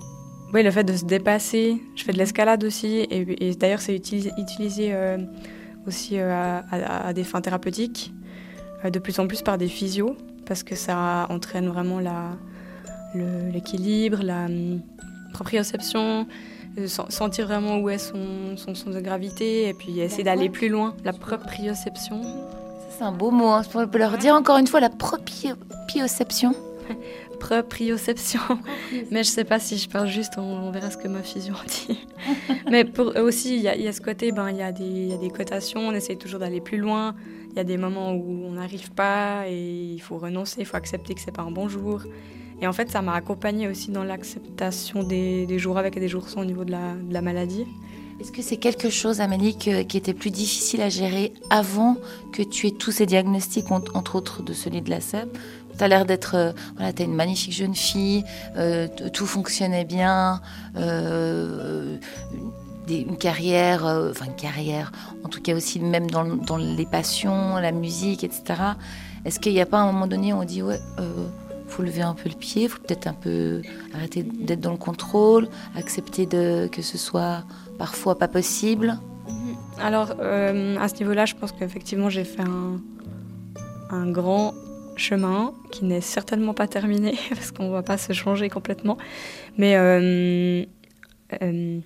oui, 0.52 0.62
le 0.62 0.71
fait 0.71 0.85
de 0.85 0.95
se 0.95 1.05
dépasser. 1.05 1.81
Je 1.95 2.05
fais 2.05 2.12
de 2.12 2.19
l'escalade 2.19 2.64
aussi, 2.64 3.07
et, 3.11 3.55
d'ailleurs, 3.55 3.81
c'est 3.81 3.95
utilisé, 3.95 4.31
utilisé 4.38 4.88
euh, 4.93 5.19
aussi 5.87 6.19
à, 6.19 6.64
à, 6.71 7.12
des 7.12 7.25
fins 7.25 7.40
thérapeutiques, 7.40 8.12
de 8.90 8.99
plus 8.99 9.19
en 9.19 9.26
plus 9.26 9.43
par 9.43 9.59
des 9.59 9.69
physios, 9.69 10.17
parce 10.47 10.62
que 10.62 10.75
ça 10.75 11.26
entraîne 11.29 11.69
vraiment 11.69 12.00
la 12.00 12.37
l'équilibre, 13.14 14.23
la 14.23 14.45
hum, 14.45 14.81
proprioception, 15.33 16.26
euh, 16.79 16.87
sentir 16.87 17.47
vraiment 17.47 17.79
où 17.79 17.88
est 17.88 17.99
son, 17.99 18.57
son 18.57 18.75
sens 18.75 18.95
de 18.95 19.00
gravité 19.00 19.69
et 19.69 19.75
puis 19.75 20.00
essayer 20.00 20.25
d'aller 20.25 20.49
plus 20.49 20.69
loin. 20.69 20.95
La 21.05 21.12
proprioception. 21.12 22.21
C'est 22.91 23.04
un 23.04 23.13
beau 23.13 23.30
mot. 23.30 23.49
Hein. 23.49 23.63
Je 23.63 23.85
peux 23.87 23.99
leur 23.99 24.19
dire 24.19 24.35
encore 24.35 24.58
une 24.58 24.67
fois 24.67 24.80
la 24.80 24.91
proprioception. 24.91 26.54
proprioception. 27.41 28.41
Mais 29.11 29.25
je 29.25 29.30
sais 29.30 29.45
pas 29.45 29.58
si 29.58 29.78
je 29.78 29.89
parle 29.89 30.06
juste, 30.06 30.35
on, 30.39 30.71
verra 30.71 30.91
ce 30.91 30.97
que 30.97 31.08
ma 31.08 31.23
fusion 31.23 31.54
dit. 31.67 32.06
Mais 32.71 32.85
pour, 32.85 33.17
aussi, 33.17 33.56
il 33.56 33.63
y, 33.63 33.69
a 33.89 33.93
ce 33.93 34.00
côté, 34.00 34.30
ben, 34.30 34.50
il 34.50 34.56
y, 34.56 34.63
a 34.63 34.71
des, 34.73 35.17
des 35.17 35.30
cotations, 35.30 35.80
on 35.80 35.93
essaye 35.93 36.19
toujours 36.19 36.41
d'aller 36.41 36.61
plus 36.61 36.78
loin. 36.78 37.15
Il 37.50 37.56
y 37.56 37.61
a 37.61 37.65
des 37.65 37.78
moments 37.78 38.13
où 38.13 38.45
on 38.47 38.52
n'arrive 38.52 38.93
pas 38.93 39.49
et 39.49 39.95
il 39.95 39.99
faut 39.99 40.19
renoncer, 40.19 40.61
il 40.61 40.67
faut 40.67 40.76
accepter 40.76 41.15
que 41.15 41.21
c'est 41.21 41.35
pas 41.35 41.43
un 41.43 41.50
bon 41.50 41.69
jour. 41.69 42.02
Et 42.63 42.67
en 42.67 42.73
fait, 42.73 42.91
ça 42.91 43.03
m'a 43.03 43.15
accompagnée 43.15 43.69
aussi 43.69 43.91
dans 43.91 44.05
l'acceptation 44.05 45.03
des, 45.03 45.59
jours 45.59 45.79
avec 45.79 45.97
et 45.97 46.01
des 46.01 46.09
jours 46.09 46.29
sans 46.29 46.43
au 46.43 46.45
niveau 46.45 46.65
de 46.65 46.73
la, 46.73 47.23
maladie. 47.23 47.67
Est-ce 48.21 48.33
que 48.33 48.43
c'est 48.43 48.59
quelque 48.59 48.91
chose, 48.91 49.23
Amélie, 49.23 49.57
qui 49.57 49.71
était 49.71 50.13
plus 50.13 50.31
difficile 50.31 50.83
à 50.83 50.91
gérer 50.91 51.33
avant 51.49 51.97
que 52.33 52.43
tu 52.43 52.67
aies 52.67 52.73
tous 52.73 52.93
ces 52.93 53.07
diagnostics, 53.07 53.71
entre 53.71 54.15
autres 54.15 54.43
de 54.43 54.53
celui 54.53 54.83
de 54.83 54.91
la 54.91 55.01
SEP 55.01 55.39
tu 55.81 55.85
as 55.85 55.89
l'air 55.89 56.05
d'être, 56.05 56.35
euh, 56.35 56.53
voilà, 56.77 56.93
tu 56.93 57.03
une 57.03 57.15
magnifique 57.15 57.55
jeune 57.55 57.75
fille, 57.75 58.23
euh, 58.57 58.87
tout 59.15 59.25
fonctionnait 59.27 59.87
bien, 59.87 60.43
euh, 60.77 61.97
une 62.89 63.17
carrière, 63.17 63.85
enfin 64.11 64.27
une 64.27 64.35
carrière, 64.35 64.93
en 65.25 65.29
tout 65.29 65.41
cas 65.41 65.55
aussi 65.55 65.81
même 65.81 66.11
dans 66.11 66.57
les 66.57 66.87
passions, 66.87 67.57
la 67.57 67.73
musique, 67.73 68.25
etc. 68.25 68.43
Est-ce 69.25 69.41
qu'il 69.41 69.53
n'y 69.53 69.61
a 69.61 69.67
pas 69.67 69.79
un 69.79 69.87
moment 69.87 70.07
donné 70.07 70.33
où 70.33 70.37
on 70.37 70.45
dit, 70.45 70.61
ouais, 70.63 70.81
faut 71.71 71.83
lever 71.83 72.02
un 72.02 72.15
peu 72.15 72.28
le 72.28 72.35
pied, 72.35 72.69
faut 72.69 72.80
peut-être 72.80 73.06
un 73.06 73.15
peu 73.15 73.63
arrêter 73.95 74.23
d'être 74.23 74.61
dans 74.61 74.73
le 74.73 74.76
contrôle, 74.76 75.49
accepter 75.76 76.26
de, 76.26 76.69
que 76.71 76.83
ce 76.83 76.99
soit 76.99 77.45
parfois 77.78 78.19
pas 78.19 78.28
possible. 78.28 78.99
Mhm. 79.28 79.56
Alors 79.80 80.15
euh, 80.21 80.76
à 80.78 80.89
ce 80.89 80.97
niveau-là, 80.97 81.26
je 81.26 81.35
pense 81.35 81.52
qu'effectivement 81.52 82.11
j'ai 82.11 82.25
fait 82.25 82.43
un, 82.43 82.80
grand 84.11 84.54
chemin 84.97 85.52
qui 85.73 85.85
n'est 85.85 86.00
certainement 86.00 86.54
pas 86.54 86.69
terminé 86.69 87.19
parce 87.30 87.50
qu'on 87.50 87.69
ne 87.69 87.73
va 87.73 87.83
pas 87.83 87.99
se 87.99 88.13
changer 88.13 88.49
complètement. 88.49 88.99
Mais 89.56 89.76
euh, 89.76 90.65
euh, 91.43 91.80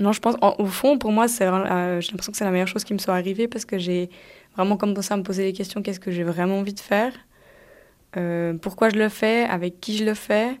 non, 0.00 0.12
je 0.12 0.20
pense, 0.20 0.34
au 0.58 0.66
fond, 0.66 0.98
pour 0.98 1.12
moi, 1.12 1.26
j'ai 1.26 1.44
l'impression 1.44 2.32
que 2.32 2.38
c'est 2.38 2.44
la 2.44 2.50
meilleure 2.50 2.68
chose 2.68 2.84
qui 2.84 2.94
me 2.94 2.98
soit 2.98 3.14
arrivée 3.14 3.48
parce 3.48 3.64
que 3.64 3.78
j'ai 3.78 4.10
vraiment 4.56 4.76
commencé 4.76 5.12
à 5.12 5.16
me 5.16 5.22
poser 5.22 5.44
les 5.44 5.52
questions 5.52 5.82
qu'est-ce 5.82 6.00
que 6.00 6.10
j'ai 6.10 6.24
vraiment 6.24 6.58
envie 6.58 6.74
de 6.74 6.80
faire? 6.80 7.12
Euh, 8.16 8.54
pourquoi 8.54 8.88
je 8.88 8.96
le 8.96 9.08
fais, 9.08 9.44
avec 9.44 9.80
qui 9.80 9.96
je 9.96 10.04
le 10.04 10.14
fais, 10.14 10.58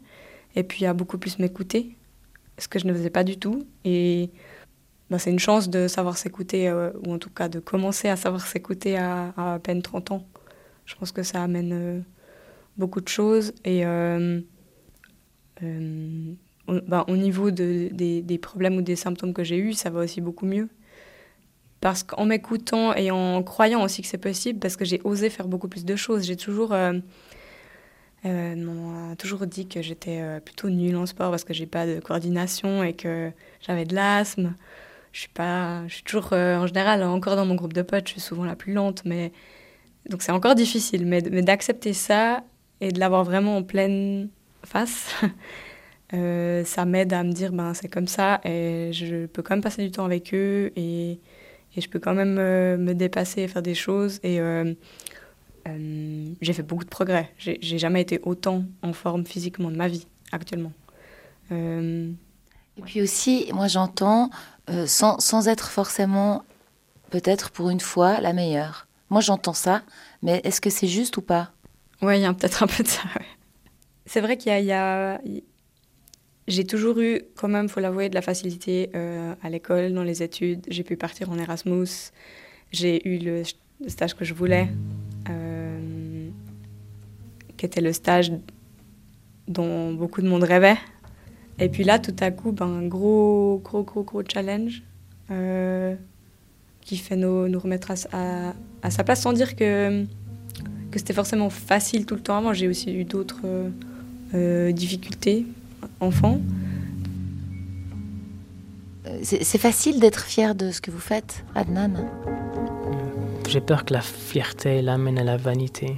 et 0.56 0.62
puis 0.62 0.86
à 0.86 0.94
beaucoup 0.94 1.18
plus 1.18 1.38
m'écouter, 1.38 1.96
ce 2.58 2.68
que 2.68 2.78
je 2.78 2.86
ne 2.86 2.92
faisais 2.92 3.10
pas 3.10 3.24
du 3.24 3.38
tout. 3.38 3.66
Et 3.84 4.30
bah, 5.10 5.18
c'est 5.18 5.30
une 5.30 5.38
chance 5.38 5.68
de 5.68 5.88
savoir 5.88 6.16
s'écouter, 6.16 6.68
euh, 6.68 6.90
ou 7.06 7.12
en 7.12 7.18
tout 7.18 7.30
cas 7.30 7.48
de 7.48 7.60
commencer 7.60 8.08
à 8.08 8.16
savoir 8.16 8.46
s'écouter 8.46 8.96
à, 8.96 9.58
peine 9.62 9.82
30 9.82 10.12
ans. 10.12 10.26
Je 10.86 10.94
pense 10.96 11.12
que 11.12 11.22
ça 11.22 11.42
amène 11.42 11.72
euh, 11.72 12.00
beaucoup 12.76 13.00
de 13.00 13.08
choses. 13.08 13.52
Et 13.64 13.84
bah, 16.66 17.04
au 17.08 17.16
niveau 17.16 17.50
de, 17.50 17.88
des, 17.92 18.38
problèmes 18.38 18.76
ou 18.76 18.82
des 18.82 18.96
symptômes 18.96 19.34
que 19.34 19.44
j'ai 19.44 19.58
eus, 19.58 19.74
ça 19.74 19.90
va 19.90 20.00
aussi 20.00 20.20
beaucoup 20.20 20.46
mieux. 20.46 20.68
Parce 21.80 22.02
qu'en 22.02 22.24
m'écoutant 22.24 22.94
et 22.94 23.10
en 23.10 23.42
croyant 23.42 23.82
aussi 23.84 24.00
que 24.00 24.08
c'est 24.08 24.16
possible, 24.18 24.58
parce 24.58 24.76
que 24.76 24.86
j'ai 24.86 25.00
osé 25.04 25.28
faire 25.28 25.48
beaucoup 25.48 25.68
plus 25.68 25.84
de 25.84 25.96
choses, 25.96 26.24
j'ai 26.24 26.36
toujours 26.36 26.72
on 28.24 29.08
m'a 29.08 29.16
toujours 29.16 29.46
dit 29.46 29.68
que 29.68 29.82
j'étais 29.82 30.20
euh, 30.20 30.40
plutôt 30.40 30.70
nulle 30.70 30.96
en 30.96 31.06
sport 31.06 31.30
parce 31.30 31.44
que 31.44 31.52
j'ai 31.52 31.66
pas 31.66 31.86
de 31.86 32.00
coordination 32.00 32.82
et 32.82 32.94
que 32.94 33.30
j'avais 33.60 33.84
de 33.84 33.94
l'asthme. 33.94 34.54
Je 35.12 35.20
suis 35.20 35.28
pas, 35.28 35.86
je 35.86 35.94
suis 35.94 36.02
toujours 36.02 36.30
euh, 36.32 36.56
en 36.56 36.66
général 36.66 37.02
encore 37.02 37.36
dans 37.36 37.46
mon 37.46 37.54
groupe 37.54 37.72
de 37.72 37.82
potes, 37.82 38.08
je 38.08 38.12
suis 38.12 38.20
souvent 38.20 38.44
la 38.44 38.56
plus 38.56 38.72
lente, 38.72 39.02
mais 39.04 39.32
donc 40.08 40.22
c'est 40.22 40.32
encore 40.32 40.54
difficile. 40.54 41.06
Mais, 41.06 41.22
d'accepter 41.22 41.92
ça 41.92 42.42
et 42.80 42.90
de 42.90 42.98
l'avoir 42.98 43.24
vraiment 43.24 43.58
en 43.58 43.62
pleine 43.62 44.28
face, 44.64 45.14
ça 46.10 46.84
m'aide 46.84 47.12
à 47.12 47.22
me 47.24 47.32
dire 47.32 47.52
ben 47.52 47.74
c'est 47.74 47.88
comme 47.88 48.06
ça 48.06 48.40
et 48.44 48.90
je 48.92 49.26
peux 49.26 49.42
quand 49.42 49.54
même 49.54 49.62
passer 49.62 49.82
du 49.82 49.90
temps 49.90 50.04
avec 50.04 50.32
eux 50.32 50.72
et, 50.76 51.18
et 51.76 51.80
je 51.80 51.88
peux 51.88 51.98
quand 51.98 52.14
même 52.14 52.34
me 52.34 52.92
dépasser 52.94 53.42
et 53.42 53.48
faire 53.48 53.62
des 53.62 53.74
choses 53.74 54.20
et 54.22 54.40
euh, 55.66 56.34
j'ai 56.40 56.52
fait 56.52 56.62
beaucoup 56.62 56.84
de 56.84 56.90
progrès. 56.90 57.30
J'ai 57.38 57.78
jamais 57.78 58.02
été 58.02 58.20
autant 58.22 58.64
en 58.82 58.92
forme 58.92 59.24
physiquement 59.26 59.70
de 59.70 59.76
ma 59.76 59.88
vie 59.88 60.06
actuellement. 60.32 60.72
Euh, 61.52 62.10
Et 62.76 62.82
puis 62.82 63.02
aussi, 63.02 63.50
moi 63.52 63.68
j'entends, 63.68 64.30
euh, 64.70 64.86
sans, 64.86 65.18
sans, 65.20 65.48
être 65.48 65.70
forcément, 65.70 66.44
peut-être 67.10 67.50
pour 67.50 67.70
une 67.70 67.80
fois, 67.80 68.20
la 68.20 68.32
meilleure. 68.32 68.86
Moi 69.10 69.20
j'entends 69.20 69.54
ça, 69.54 69.82
mais 70.22 70.40
est-ce 70.44 70.60
que 70.60 70.70
c'est 70.70 70.88
juste 70.88 71.16
ou 71.16 71.22
pas? 71.22 71.52
Oui, 72.02 72.18
il 72.18 72.22
y 72.22 72.26
a 72.26 72.32
peut-être 72.34 72.62
un 72.62 72.66
peu 72.66 72.82
de 72.82 72.88
ça. 72.88 73.02
C'est 74.06 74.20
vrai 74.20 74.36
qu'il 74.36 74.64
y 74.64 74.72
a... 74.72 75.20
J'ai 76.46 76.66
toujours 76.66 76.98
eu, 76.98 77.22
quand 77.36 77.48
même, 77.48 77.70
faut 77.70 77.80
l'avouer, 77.80 78.10
de 78.10 78.14
la 78.14 78.20
facilité 78.20 78.90
à 78.94 79.48
l'école, 79.48 79.94
dans 79.94 80.02
les 80.02 80.22
études. 80.22 80.62
J'ai 80.68 80.82
pu 80.84 80.94
partir 80.94 81.30
en 81.30 81.38
Erasmus. 81.38 81.88
J'ai 82.70 83.08
eu 83.08 83.18
le, 83.18 83.44
le, 83.80 83.88
stage 83.88 84.14
que 84.14 84.26
je 84.26 84.34
voulais 84.34 84.68
qui 87.64 87.66
était 87.66 87.80
le 87.80 87.94
stage 87.94 88.30
dont 89.48 89.94
beaucoup 89.94 90.20
de 90.20 90.28
monde 90.28 90.42
rêvait. 90.42 90.76
Et 91.58 91.70
puis 91.70 91.82
là, 91.82 91.98
tout 91.98 92.14
à 92.20 92.30
coup, 92.30 92.52
ben, 92.52 92.66
un 92.66 92.86
gros, 92.86 93.62
gros, 93.64 93.82
gros, 93.82 94.02
gros 94.02 94.22
challenge 94.30 94.82
euh, 95.30 95.94
qui 96.82 96.98
fait 96.98 97.16
nous, 97.16 97.48
nous 97.48 97.58
remettre 97.58 97.90
à, 98.12 98.52
à, 98.82 98.90
sa 98.90 99.02
place 99.02 99.22
sans 99.22 99.32
dire 99.32 99.56
que, 99.56 100.04
que 100.90 100.98
c'était 100.98 101.14
forcément 101.14 101.48
facile 101.48 102.04
tout 102.04 102.16
le 102.16 102.20
temps. 102.20 102.42
Moi, 102.42 102.52
j'ai 102.52 102.68
aussi 102.68 102.92
eu 102.92 103.04
d'autres 103.04 103.46
euh, 104.34 104.72
difficultés 104.72 105.46
enfants. 106.00 106.40
C'est 109.22 109.58
facile 109.58 110.00
d'être 110.00 110.24
fier 110.24 110.54
de 110.54 110.70
ce 110.70 110.82
que 110.82 110.90
vous 110.90 110.98
faites, 110.98 111.44
Adnan? 111.54 111.92
J'ai 113.48 113.62
peur 113.62 113.86
que 113.86 113.94
la 113.94 114.02
fierté 114.02 114.82
l'amène 114.82 115.18
à 115.18 115.24
la 115.24 115.38
vanité. 115.38 115.96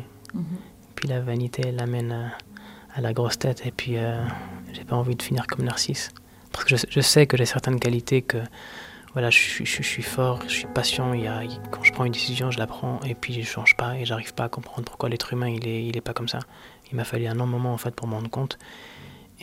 Mhm. 0.97 1.01
Puis 1.01 1.09
la 1.09 1.21
vanité 1.21 1.73
l'amène 1.73 2.33
à, 2.95 3.01
la 3.01 3.13
grosse 3.13 3.39
tête. 3.39 3.63
Et 3.67 3.71
puis, 3.71 3.97
euh, 3.97 4.23
j'ai 4.73 4.85
pas 4.85 4.97
envie 4.97 5.17
de 5.17 5.23
finir 5.23 5.47
comme 5.47 5.65
Narcisse. 5.65 6.11
Parce 6.53 6.65
que 6.65 6.77
je, 6.77 7.01
sais 7.01 7.27
que 7.27 7.37
j'ai 7.37 7.45
certaines 7.45 7.79
qualités 7.79 8.23
que 8.23 8.39
voilà, 9.13 9.31
je, 9.31 9.39
suis 9.39 10.03
fort, 10.03 10.41
je 10.47 10.53
suis 10.53 10.67
patient. 10.67 11.13
Il 11.13 11.23
y 11.23 11.27
a, 11.27 11.43
quand 11.71 11.83
je 11.83 11.93
prends 11.93 12.05
une 12.05 12.13
décision, 12.13 12.51
je 12.51 12.59
la 12.59 12.67
prends 12.67 13.01
et 13.05 13.15
puis 13.15 13.35
je 13.35 13.47
change 13.47 13.77
pas 13.77 13.97
et 13.99 14.07
j'arrive 14.07 14.33
pas 14.33 14.45
à 14.45 14.49
comprendre 14.49 14.85
pourquoi 14.85 15.09
l'être 15.09 15.33
humain 15.33 15.49
il 15.49 15.67
est, 15.69 15.85
il 15.87 15.97
est 15.97 16.01
pas 16.03 16.15
comme 16.15 16.29
ça. 16.29 16.39
Il 16.91 16.97
m'a 16.97 17.05
fallu 17.05 17.27
un 17.27 17.35
long 17.35 17.47
moment 17.47 17.75
en 17.75 17.79
fait 17.79 17.95
pour 17.95 18.07
m'en 18.07 18.17
rendre 18.17 18.31
compte. 18.31 18.59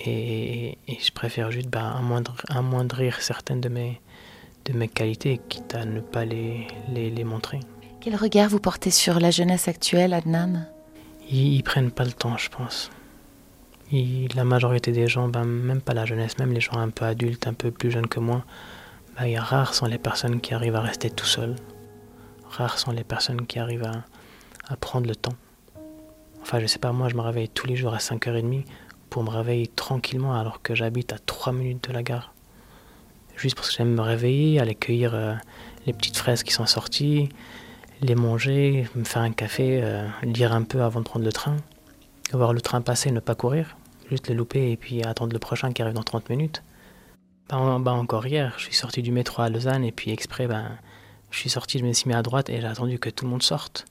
Et, 0.06 0.78
je 0.88 1.12
préfère 1.12 1.52
juste 1.52 1.70
bah, 1.70 1.96
amoindrir, 2.50 3.22
certaines 3.22 3.62
de 3.62 3.70
mes, 3.70 4.02
de 4.66 4.74
mes 4.74 4.88
qualités, 4.88 5.40
quitte 5.50 5.76
à 5.76 5.86
ne 5.86 6.00
pas 6.00 6.26
les, 6.26 6.68
les, 6.92 7.24
montrer. 7.24 7.60
Quel 8.02 8.16
regard 8.16 8.50
vous 8.50 8.60
portez 8.60 8.90
sur 8.90 9.20
la 9.20 9.30
jeunesse 9.30 9.68
actuelle, 9.68 10.14
Adnan? 10.14 10.68
Ils, 11.30 11.56
ils, 11.56 11.64
prennent 11.64 11.92
pas 11.92 12.04
le 12.04 12.12
temps, 12.12 12.38
je 12.38 12.50
pense. 12.50 12.92
la 13.92 14.44
majorité 14.44 14.92
des 14.92 15.08
gens, 15.08 15.28
bah, 15.28 15.44
même 15.44 15.82
pas 15.82 15.94
la 15.94 16.06
jeunesse, 16.06 16.38
même 16.38 16.54
les 16.54 16.62
gens 16.62 16.78
un 16.78 16.90
peu 16.90 17.06
adultes, 17.06 17.48
un 17.48 17.54
peu 17.54 17.72
plus 17.72 17.92
jeunes 17.92 18.08
que 18.08 18.20
moi, 18.20 18.44
bah, 19.16 19.24
rares 19.38 19.74
sont 19.74 19.86
les 19.86 19.98
personnes 19.98 20.42
qui 20.42 20.54
arrivent 20.54 20.76
à 20.76 20.82
rester 20.82 21.10
tout 21.10 21.26
seuls. 21.26 21.56
Rares 22.50 22.78
sont 22.78 22.92
les 22.92 23.04
personnes 23.04 23.46
qui 23.46 23.60
arrivent 23.60 23.86
à, 23.86 24.04
à 24.68 24.76
prendre 24.76 25.08
le 25.08 25.16
temps. 25.16 25.36
Enfin, 26.42 26.60
je 26.60 26.68
sais 26.68 26.80
pas, 26.80 26.92
moi, 26.92 27.10
je 27.10 27.16
me 27.16 27.22
réveille 27.22 27.50
tous 27.50 27.68
les 27.68 27.76
jours 27.76 27.94
à 27.94 27.98
5h30 27.98 28.66
pour 29.10 29.24
me 29.24 29.30
réveiller 29.30 29.68
tranquillement 29.68 30.34
alors 30.34 30.62
que 30.62 30.76
j'habite 30.76 31.14
à 31.14 31.20
3 31.20 31.54
minutes 31.54 31.88
de 31.88 31.94
la 31.94 32.04
gare. 32.04 32.34
Juste 33.38 33.56
parce 33.56 33.70
que 33.70 33.76
j'aime 33.76 33.94
me 33.94 34.02
réveiller, 34.02 34.60
aller 34.60 34.76
cueillir 34.76 35.16
euh, 35.16 35.36
les 35.86 35.94
petites 35.94 36.18
fraises 36.18 36.44
qui 36.44 36.52
sont 36.52 36.66
sorties, 36.66 37.30
les 38.04 38.16
manger, 38.16 38.88
me 38.96 39.04
faire 39.04 39.22
un 39.22 39.32
café, 39.32 39.80
euh, 39.84 40.08
lire 40.24 40.54
un 40.54 40.64
peu 40.64 40.82
avant 40.82 41.00
de 41.00 41.06
prendre 41.06 41.26
le 41.26 41.32
train, 41.32 41.58
voir 42.32 42.54
le 42.54 42.62
train 42.62 42.82
passer, 42.82 43.12
ne 43.12 43.20
pas 43.20 43.36
courir, 43.36 43.78
juste 44.10 44.30
le 44.30 44.36
louper 44.36 44.72
et 44.72 44.78
puis 44.78 45.04
attendre 45.04 45.34
le 45.34 45.40
prochain 45.40 45.72
qui 45.72 45.82
arrive 45.82 45.94
dans 45.94 46.04
30 46.04 46.30
minutes. 46.30 46.64
Bah, 47.50 47.78
bah, 47.80 47.92
encore 47.92 48.26
hier, 48.28 48.54
je 48.58 48.64
suis 48.64 48.76
sorti 48.76 49.02
du 49.02 49.12
métro 49.12 49.42
à 49.42 49.50
Lausanne 49.50 49.84
et 49.84 49.92
puis 49.92 50.12
exprès, 50.12 50.48
ben, 50.48 50.78
je 51.32 51.40
suis 51.40 51.50
sorti, 51.50 51.80
je 51.80 51.86
me 51.86 51.94
suis 51.94 52.08
mis 52.08 52.16
à 52.16 52.22
droite 52.22 52.50
et 52.50 52.62
j'ai 52.62 52.68
attendu 52.68 53.00
que 53.00 53.10
tout 53.10 53.26
le 53.26 53.32
monde 53.32 53.44
sorte. 53.44 53.86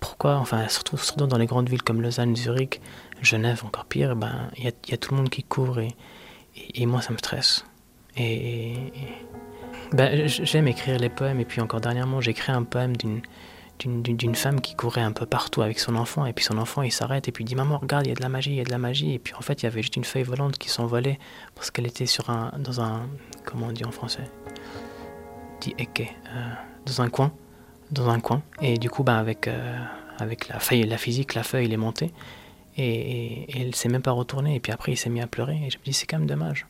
Pourquoi? 0.00 0.36
Enfin, 0.36 0.68
surtout, 0.68 0.96
surtout 0.96 1.26
dans 1.26 1.38
les 1.38 1.46
grandes 1.46 1.68
villes 1.68 1.82
comme 1.82 2.02
Lausanne, 2.02 2.36
Zurich, 2.36 2.80
Genève, 3.22 3.62
encore 3.64 3.86
pire, 3.86 4.16
ben, 4.16 4.50
il 4.58 4.64
y, 4.64 4.94
a, 4.94 4.96
tout 4.96 5.12
le 5.12 5.16
monde 5.16 5.30
qui 5.30 5.42
court 5.42 5.78
et, 5.78 5.94
et, 6.74 6.86
moi 6.86 7.00
ça 7.00 7.12
me 7.12 7.18
stresse. 7.18 7.64
Et, 8.16 8.74
ben, 9.92 10.26
j'aime 10.26 10.68
écrire 10.68 10.98
les 10.98 11.08
poèmes 11.08 11.40
et 11.40 11.44
puis 11.44 11.60
encore 11.60 11.80
dernièrement 11.80 12.20
j'ai 12.20 12.32
écrit 12.32 12.52
un 12.52 12.62
poème 12.62 12.96
d'une 12.96 14.34
femme 14.34 14.60
qui 14.60 14.74
courait 14.74 15.02
un 15.02 15.12
peu 15.12 15.26
partout 15.26 15.62
avec 15.62 15.78
son 15.78 15.96
enfant 15.96 16.26
et 16.26 16.32
puis 16.32 16.44
son 16.44 16.58
enfant 16.58 16.82
il 16.82 16.92
s'arrête 16.92 17.28
et 17.28 17.32
puis 17.32 17.44
il 17.44 17.46
dit 17.46 17.54
maman 17.54 17.78
regarde 17.78 18.06
il 18.06 18.10
y 18.10 18.12
a 18.12 18.14
de 18.14 18.22
la 18.22 18.28
magie 18.28 18.50
il 18.50 18.56
y 18.56 18.60
a 18.60 18.64
de 18.64 18.70
la 18.70 18.78
magie 18.78 19.14
et 19.14 19.18
puis 19.18 19.34
en 19.34 19.40
fait 19.40 19.62
il 19.62 19.64
y 19.64 19.66
avait 19.66 19.82
juste 19.82 19.96
une 19.96 20.04
feuille 20.04 20.22
volante 20.22 20.58
qui 20.58 20.68
s'envolait 20.68 21.18
parce 21.54 21.70
qu'elle 21.70 21.86
était 21.86 22.06
sur 22.06 22.30
un 22.30 22.52
dans 22.58 22.80
un 22.80 23.08
comment 23.44 23.66
on 23.66 23.72
dit 23.72 23.84
en 23.84 23.92
français? 23.92 24.24
Dit 25.60 25.74
euh, 25.78 26.04
dans 26.86 27.02
un 27.02 27.08
coin 27.08 27.32
dans 27.90 28.08
un 28.08 28.20
coin 28.20 28.42
et 28.60 28.78
du 28.78 28.90
coup 28.90 29.02
ben 29.02 29.16
avec 29.16 29.48
euh, 29.48 29.78
avec 30.18 30.48
la 30.48 30.58
feuille 30.60 30.84
la 30.84 30.98
physique 30.98 31.34
la 31.34 31.42
feuille 31.42 31.72
est 31.72 31.76
montée 31.76 32.12
et, 32.76 33.46
elle 33.54 33.68
elle 33.68 33.74
s'est 33.74 33.88
même 33.88 34.02
pas 34.02 34.12
retournée. 34.12 34.56
Et 34.56 34.60
puis 34.60 34.72
après, 34.72 34.92
il 34.92 34.96
s'est 34.96 35.10
mis 35.10 35.20
à 35.20 35.26
pleurer. 35.26 35.60
Et 35.66 35.70
je 35.70 35.78
me 35.78 35.84
dis, 35.84 35.92
c'est 35.92 36.06
quand 36.06 36.18
même 36.18 36.28
dommage. 36.28 36.66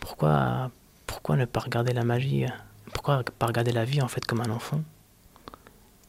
Pourquoi, 0.00 0.70
pourquoi 1.06 1.36
ne 1.36 1.44
pas 1.44 1.60
regarder 1.60 1.92
la 1.92 2.04
magie 2.04 2.46
Pourquoi 2.92 3.22
pas 3.38 3.46
regarder 3.46 3.72
la 3.72 3.84
vie 3.84 4.02
en 4.02 4.08
fait 4.08 4.24
comme 4.24 4.40
un 4.40 4.50
enfant? 4.50 4.82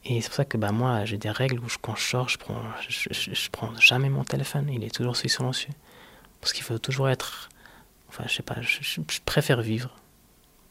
Et 0.04 0.20
c'est 0.20 0.28
pour 0.28 0.36
ça 0.36 0.44
que 0.44 0.56
bah, 0.56 0.72
moi, 0.72 1.04
j'ai 1.04 1.18
des 1.18 1.30
règles 1.30 1.58
où 1.58 1.66
quand 1.82 1.96
je 1.96 2.02
sors, 2.02 2.28
je 2.28 2.38
prends, 2.38 2.62
je, 2.88 3.50
prends 3.50 3.74
jamais 3.78 4.08
mon 4.08 4.24
téléphone. 4.24 4.68
Il 4.72 4.84
est 4.84 4.94
toujours 4.94 5.16
sur 5.16 5.28
silencieux. 5.28 5.72
Parce 6.40 6.52
qu'il 6.52 6.64
faut 6.64 6.78
toujours 6.78 7.10
être. 7.10 7.48
Enfin, 8.08 8.24
je 8.26 8.34
sais 8.34 8.42
pas, 8.42 8.56
je, 8.60 9.00
préfère 9.24 9.60
vivre. 9.60 9.94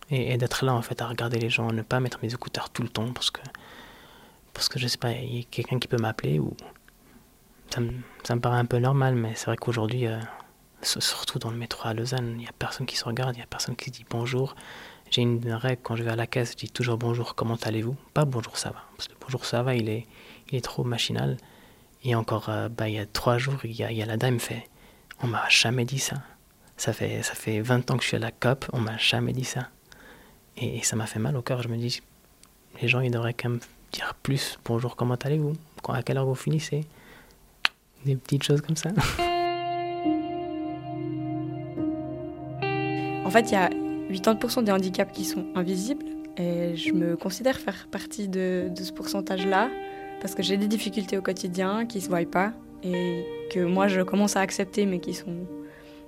Et, 0.10 0.34
et 0.34 0.38
d'être 0.38 0.64
là 0.66 0.74
en 0.74 0.82
fait 0.82 1.02
à 1.02 1.08
regarder 1.08 1.38
les 1.38 1.50
gens, 1.50 1.72
ne 1.72 1.82
pas 1.82 2.00
mettre 2.00 2.20
mes 2.24 2.34
écouteurs 2.34 2.70
tout 2.70 2.82
le 2.82 2.90
temps 2.90 3.12
parce 3.14 3.30
que. 3.30 3.42
Parce 4.54 4.70
que 4.70 4.80
je 4.80 4.88
sais 4.88 4.98
pas, 4.98 5.12
il 5.12 5.36
y 5.36 5.42
a 5.42 5.44
quelqu'un 5.44 5.78
qui 5.78 5.88
peut 5.88 5.98
m'appeler 5.98 6.40
ou 6.40 6.56
ça 7.70 7.82
me, 8.36 8.40
paraît 8.40 8.60
un 8.60 8.66
peu 8.66 8.80
normal, 8.80 9.16
mais 9.16 9.34
c'est 9.36 9.46
vrai 9.46 9.58
qu'aujourd'hui, 9.58 10.08
euh, 10.08 10.20
surtout 10.88 11.40
dans 11.40 11.52
le 11.52 11.58
métro 11.58 11.88
à 11.88 11.94
Lausanne, 11.94 12.32
il 12.32 12.38
n'y 12.38 12.48
a 12.48 12.54
personne 12.58 12.86
qui 12.86 12.96
se 12.96 13.06
regarde, 13.06 13.36
il 13.36 13.40
n'y 13.40 13.44
a 13.44 13.48
personne 13.48 13.76
qui 13.76 13.92
dit 13.92 14.06
bonjour. 14.10 14.56
J'ai 15.10 15.22
une 15.22 15.54
règle, 15.54 15.82
quand 15.84 15.96
je 15.96 16.04
vais 16.04 16.12
à 16.12 16.16
la 16.16 16.28
caisse, 16.28 16.52
je 16.52 16.58
dis 16.58 16.70
toujours 16.70 16.98
bonjour, 16.98 17.36
comment 17.36 17.56
allez-vous? 17.56 17.96
Pas 18.14 18.26
bonjour, 18.26 18.58
ça 18.58 18.70
va. 18.70 18.84
Parce 18.98 19.08
que 19.08 19.14
bonjour, 19.22 19.46
ça 19.46 19.64
va, 19.64 19.76
il 19.76 19.90
est, 19.90 20.06
il 20.50 20.58
est 20.58 20.62
trop 20.62 20.84
machinal. 20.84 21.38
Et 22.04 22.16
encore, 22.16 22.50
euh, 22.50 22.70
bah, 22.70 22.90
il 22.90 22.96
y 22.96 23.00
a 23.00 23.06
trois 23.06 23.38
jours, 23.38 23.58
il 23.64 23.72
y 23.72 23.84
a, 23.84 24.06
la 24.06 24.18
dame 24.18 24.40
fait 24.40 24.68
On 25.22 25.28
m'a 25.28 25.48
jamais 25.50 25.86
dit 25.86 26.00
ça. 26.00 26.18
Ça 26.76 26.94
fait, 26.94 27.24
ça 27.24 27.34
fait 27.34 27.62
20 27.62 27.90
ans 27.90 27.98
que 27.98 28.04
je 28.04 28.10
suis 28.10 28.18
à 28.18 28.20
la 28.20 28.32
COP, 28.32 28.66
on 28.74 28.80
m'a 28.80 28.98
jamais 28.98 29.34
dit 29.34 29.46
ça. 29.46 29.70
Et, 30.58 30.84
ça 30.84 30.96
m'a 30.96 31.08
fait 31.08 31.20
mal 31.20 31.36
au 31.38 31.42
cœur. 31.42 31.62
Je 31.62 31.70
me 31.70 31.78
dis 31.78 32.02
Les 32.82 32.88
gens, 32.88 33.00
ils 33.00 33.12
devraient 33.12 33.34
quand 33.34 33.50
même 33.50 33.60
dire 33.92 34.14
plus 34.22 34.60
bonjour, 34.66 34.96
comment 34.96 35.16
allez-vous? 35.16 35.54
À 35.90 36.04
quelle 36.04 36.18
heure 36.18 36.26
vous 36.26 36.36
finissez? 36.36 36.86
Des 38.06 38.16
petites 38.16 38.44
choses 38.44 38.62
comme 38.62 38.76
ça. 38.76 38.92
En 43.28 43.30
fait, 43.30 43.52
il 43.52 43.56
y 43.56 43.58
a 43.58 43.70
80% 44.10 44.64
des 44.64 44.72
handicaps 44.72 45.12
qui 45.12 45.26
sont 45.26 45.48
invisibles 45.54 46.06
et 46.38 46.78
je 46.78 46.94
me 46.94 47.18
considère 47.18 47.58
faire 47.58 47.90
partie 47.92 48.30
de, 48.30 48.72
ce 48.74 48.94
pourcentage-là 48.94 49.70
parce 50.22 50.34
que 50.34 50.42
j'ai 50.42 50.56
des 50.56 50.70
difficultés 50.70 51.18
au 51.18 51.22
quotidien 51.22 51.86
qui 51.86 51.98
ne 51.98 52.04
se 52.04 52.08
voient 52.08 52.22
pas 52.26 52.54
et 52.84 53.26
que 53.52 53.60
moi 53.60 53.90
je 53.90 54.00
commence 54.00 54.38
à 54.38 54.40
accepter 54.40 54.86
mais 54.86 55.00
qui 55.00 55.14
sont 55.14 55.36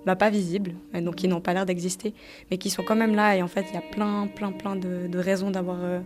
bah, 0.05 0.15
pas 0.15 0.29
visibles, 0.29 0.75
et 0.93 1.01
donc 1.01 1.15
qui 1.15 1.27
n'ont 1.27 1.41
pas 1.41 1.53
l'air 1.53 1.65
d'exister, 1.65 2.13
mais 2.49 2.57
qui 2.57 2.69
sont 2.69 2.83
quand 2.83 2.95
même 2.95 3.15
là 3.15 3.35
et 3.35 3.41
en 3.41 3.49
fait 3.49 3.65
il 3.67 3.73
y 3.73 3.77
a 3.77 3.83
plein 3.91 4.27
plein 4.27 4.53
plein 4.53 4.77
de, 4.77 5.09
raisons 5.17 5.51
d'avoir 5.51 5.79
euh, 5.83 5.99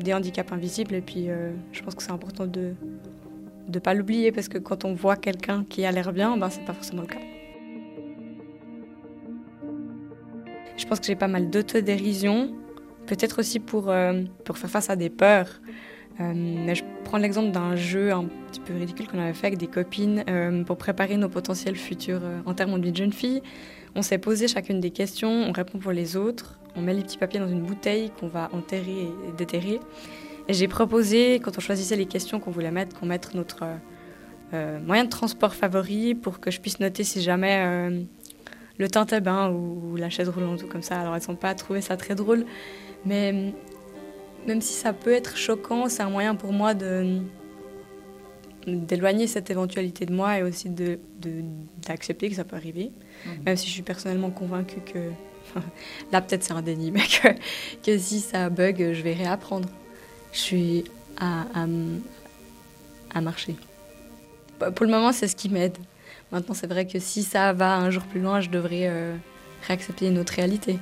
des 0.00 0.14
handicaps 0.14 0.50
invisibles 0.50 0.94
et 0.94 1.02
puis 1.02 1.28
euh, 1.28 1.52
je 1.72 1.82
pense 1.82 1.94
que 1.94 2.02
c'est 2.02 2.10
important 2.10 2.46
de, 2.46 2.72
de 3.68 3.78
pas 3.78 3.92
l'oublier 3.92 4.32
parce 4.32 4.48
que 4.48 4.56
quand 4.56 4.86
on 4.86 4.94
voit 4.94 5.16
quelqu'un 5.16 5.66
qui 5.68 5.84
a 5.84 5.92
l'air 5.92 6.10
bien, 6.10 6.38
ben 6.38 6.48
c'est 6.48 6.64
pas 6.64 6.72
forcément 6.72 7.02
le 7.02 7.08
cas. 7.08 7.20
Pense 10.92 11.00
que 11.00 11.06
j'ai 11.06 11.16
pas 11.16 11.26
mal 11.26 11.48
d'autodérision, 11.48 12.52
peut-être 13.06 13.38
aussi 13.38 13.60
pour, 13.60 13.88
euh, 13.88 14.24
pour 14.44 14.58
faire 14.58 14.68
face 14.68 14.90
à 14.90 14.96
des 14.96 15.08
peurs. 15.08 15.48
Euh, 16.20 16.74
je 16.74 16.82
prends 17.04 17.16
l'exemple 17.16 17.50
d'un 17.50 17.76
jeu 17.76 18.12
un 18.12 18.26
petit 18.50 18.60
peu 18.60 18.74
ridicule 18.74 19.08
qu'on 19.08 19.18
avait 19.18 19.32
fait 19.32 19.46
avec 19.46 19.58
des 19.58 19.68
copines 19.68 20.22
euh, 20.28 20.62
pour 20.64 20.76
préparer 20.76 21.16
nos 21.16 21.30
potentiels 21.30 21.76
futurs 21.76 22.20
en 22.44 22.52
termes 22.52 22.78
de 22.78 22.94
jeune 22.94 23.14
fille. 23.14 23.40
On 23.94 24.02
s'est 24.02 24.18
posé 24.18 24.48
chacune 24.48 24.80
des 24.80 24.90
questions, 24.90 25.30
on 25.30 25.52
répond 25.52 25.78
pour 25.78 25.92
les 25.92 26.14
autres, 26.14 26.58
on 26.76 26.82
met 26.82 26.92
les 26.92 27.00
petits 27.00 27.16
papiers 27.16 27.40
dans 27.40 27.48
une 27.48 27.62
bouteille 27.62 28.10
qu'on 28.20 28.28
va 28.28 28.50
enterrer 28.52 29.08
et 29.26 29.32
déterrer. 29.38 29.80
Et 30.46 30.52
j'ai 30.52 30.68
proposé, 30.68 31.40
quand 31.42 31.56
on 31.56 31.60
choisissait 31.62 31.96
les 31.96 32.04
questions 32.04 32.38
qu'on 32.38 32.50
voulait 32.50 32.70
mettre, 32.70 33.00
qu'on 33.00 33.06
mette 33.06 33.32
notre 33.34 33.64
moyen 34.84 35.04
de 35.04 35.08
transport 35.08 35.54
favori 35.54 36.14
pour 36.14 36.38
que 36.38 36.50
je 36.50 36.60
puisse 36.60 36.80
noter 36.80 37.02
si 37.02 37.22
jamais 37.22 38.04
le 38.78 38.88
tintabain 38.88 39.50
ou, 39.50 39.96
la 39.96 40.10
chaise 40.10 40.28
roulante 40.28 40.62
ou 40.62 40.66
comme 40.66 40.82
ça. 40.82 41.00
Alors 41.00 41.16
elles 41.16 41.22
n'ont 41.28 41.36
pas 41.36 41.54
trouvé 41.54 41.80
ça 41.80 41.96
très 41.96 42.14
drôle, 42.14 42.44
mais 43.04 43.32
mm, 43.32 43.52
même 44.46 44.60
si 44.60 44.72
ça 44.72 44.92
peut 44.92 45.12
être 45.12 45.36
choquant, 45.36 45.88
c'est 45.88 46.02
un 46.02 46.10
moyen 46.10 46.34
pour 46.34 46.52
moi 46.52 46.74
de 46.74 47.20
d'éloigner 48.64 49.26
cette 49.26 49.50
éventualité 49.50 50.06
de 50.06 50.14
moi 50.14 50.38
et 50.38 50.44
aussi 50.44 50.68
d'accepter 50.68 51.00
de, 51.18 51.42
d'accepter 51.84 52.28
que 52.28 52.36
ça 52.36 52.44
peut 52.44 52.54
arriver, 52.54 52.92
mmh. 53.26 53.30
même 53.44 53.56
si 53.56 53.66
je 53.66 53.72
suis 53.72 53.82
personnellement 53.82 54.30
convaincue 54.30 54.78
que 54.80 55.10
là 56.12 56.20
peut-être 56.20 56.44
c'est 56.44 56.52
un 56.52 56.62
déni, 56.62 56.92
mais 56.92 57.00
que, 57.00 57.28
que 57.84 57.98
si 57.98 58.20
ça 58.20 58.50
bug, 58.50 58.92
je 58.92 59.02
vais 59.02 59.14
réapprendre 59.14 59.68
je 60.32 60.38
suis 60.38 60.84
à, 61.18 61.44
à, 63.14 63.20
marcher. 63.20 63.54
Pour 64.58 64.86
le 64.86 64.92
moment, 64.92 65.12
c'est 65.12 65.28
ce 65.28 65.36
qui 65.36 65.48
m'aide. 65.48 65.76
Maintenant, 66.32 66.54
c'est 66.54 66.66
vrai 66.66 66.86
que 66.86 66.98
si 66.98 67.22
ça 67.22 67.52
va 67.52 67.76
un 67.76 67.90
jour 67.90 68.02
plus 68.04 68.20
loin, 68.20 68.40
je 68.40 68.48
devrais 68.48 68.88
euh, 68.88 69.14
réaccepter 69.68 70.08
une 70.08 70.18
autre 70.18 70.32
réalité. 70.32 70.78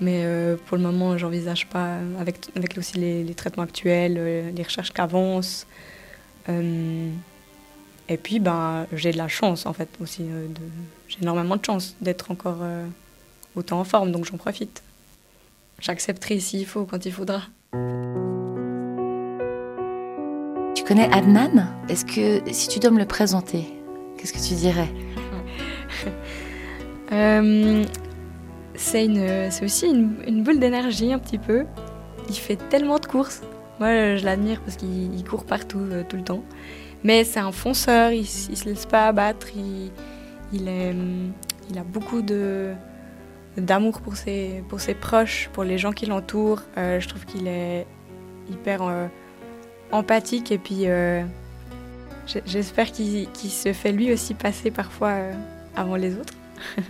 Mais 0.00 0.22
euh, 0.24 0.56
pour 0.66 0.76
le 0.76 0.82
moment, 0.82 1.16
j'envisage 1.18 1.66
pas, 1.66 1.98
avec, 2.18 2.48
avec 2.56 2.76
aussi 2.78 2.98
les, 2.98 3.34
traitements 3.34 3.62
actuels, 3.62 4.16
euh, 4.18 4.50
les 4.50 4.62
recherches 4.62 4.92
qui 4.92 5.00
avancent, 5.00 5.66
Et 6.48 8.16
puis, 8.16 8.40
ben, 8.40 8.86
j'ai 8.92 9.12
de 9.12 9.18
la 9.18 9.28
chance, 9.28 9.66
en 9.66 9.72
fait, 9.72 9.88
aussi. 10.00 10.22
Euh, 10.22 10.48
j'ai 11.06 11.18
énormément 11.22 11.56
de 11.56 11.64
chance 11.64 11.94
d'être 12.00 12.32
encore 12.32 12.58
euh, 12.62 12.84
autant 13.54 13.78
en 13.78 13.84
forme, 13.84 14.10
donc 14.10 14.24
j'en 14.24 14.36
profite. 14.36 14.82
J'accepterai 15.80 16.40
s'il 16.40 16.66
faut, 16.66 16.84
quand 16.84 17.04
il 17.06 17.12
faudra. 17.12 17.42
Tu 20.74 20.84
connais 20.84 21.12
Adnan? 21.12 21.68
Est-ce 21.88 22.04
que, 22.04 22.42
si 22.52 22.68
tu 22.68 22.80
dois 22.80 22.90
me 22.90 22.98
le 22.98 23.06
présenter, 23.06 23.79
qu'est-ce 24.20 24.32
que 24.32 24.38
tu 24.38 24.54
dirais 24.54 24.88
euh, 27.12 27.84
C'est 28.74 29.64
aussi 29.64 29.86
une, 29.86 30.42
boule 30.42 30.58
d'énergie, 30.58 31.12
un 31.12 31.18
petit 31.18 31.38
peu. 31.38 31.64
Il 32.28 32.34
fait 32.34 32.56
tellement 32.68 32.98
de 32.98 33.06
courses. 33.06 33.42
Moi, 33.78 34.16
je 34.16 34.24
l'admire 34.24 34.60
parce 34.60 34.76
qu'il 34.76 35.24
court 35.24 35.44
partout, 35.44 35.86
tout 36.08 36.16
le 36.16 36.24
temps. 36.24 36.44
Mais 37.02 37.24
c'est 37.24 37.40
un 37.40 37.52
fonceur, 37.52 38.12
il, 38.12 38.20
ne 38.20 38.24
se 38.26 38.64
laisse 38.66 38.84
pas 38.84 39.06
abattre, 39.06 39.48
il, 40.52 40.68
a 40.68 41.84
beaucoup 41.84 42.20
d'amour 43.56 44.00
pour 44.02 44.16
ses, 44.16 44.62
proches, 45.00 45.48
pour 45.52 45.64
les 45.64 45.78
gens 45.78 45.92
qui 45.92 46.06
l'entourent. 46.06 46.62
Euh, 46.76 47.00
je 47.00 47.08
trouve 47.08 47.24
qu'il 47.24 47.48
est 47.48 47.86
hyper 48.50 48.82
euh, 48.82 49.06
empathique 49.92 50.52
et 50.52 50.58
puis 50.58 50.82
euh, 50.88 51.22
j'espère 52.46 52.90
qu'il 52.92 53.28
se 53.34 53.72
fait 53.72 53.92
lui 53.92 54.12
aussi 54.12 54.34
passer 54.34 54.70
parfois 54.70 55.14
avant 55.76 55.96
les 55.96 56.14
autres. 56.14 56.34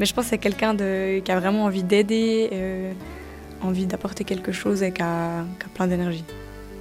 Mais 0.00 0.06
je 0.06 0.14
pense 0.14 0.24
que 0.24 0.30
c'est 0.30 0.38
quelqu'un 0.38 0.76
qui 0.76 1.30
a 1.30 1.38
vraiment 1.38 1.64
envie 1.64 1.82
d'aider, 1.82 2.94
envie 3.62 3.86
d'apporter 3.86 4.24
quelque 4.24 4.52
chose 4.52 4.82
et 4.82 4.92
qui 4.92 5.02
a, 5.02 5.44
qui 5.58 5.66
a 5.66 5.68
plein 5.74 5.86
d'énergie. 5.86 6.24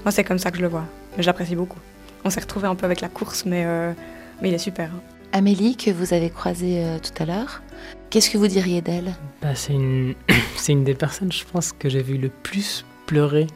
Moi, 0.03 0.11
c'est 0.11 0.23
comme 0.23 0.39
ça 0.39 0.51
que 0.51 0.57
je 0.57 0.61
le 0.61 0.67
vois. 0.67 0.85
Mais 1.17 1.23
j'apprécie 1.23 1.55
beaucoup. 1.55 1.79
On 2.25 2.29
s'est 2.29 2.41
retrouvé 2.41 2.67
un 2.67 2.75
peu 2.75 2.85
avec 2.85 3.01
la 3.01 3.09
course, 3.09 3.45
mais, 3.45 3.63
euh, 3.65 3.93
mais 4.41 4.49
il 4.49 4.53
est 4.53 4.59
super. 4.59 4.89
Amélie, 5.31 5.75
que 5.75 5.91
vous 5.91 6.13
avez 6.13 6.29
croisée 6.29 6.83
euh, 6.83 6.97
tout 6.99 7.21
à 7.21 7.25
l'heure, 7.25 7.61
qu'est-ce 8.09 8.29
que 8.29 8.37
vous 8.37 8.47
diriez 8.47 8.81
d'elle? 8.81 9.13
Bah, 9.41 9.55
C'est 9.55 9.73
une... 9.73 10.15
une 10.69 10.83
des 10.83 10.93
personnes, 10.93 11.31
je 11.31 11.43
pense, 11.45 11.71
que 11.73 11.89
j'ai 11.89 12.01
vu 12.01 12.17
le 12.17 12.29
plus 12.29 12.85
pleurer 13.05 13.47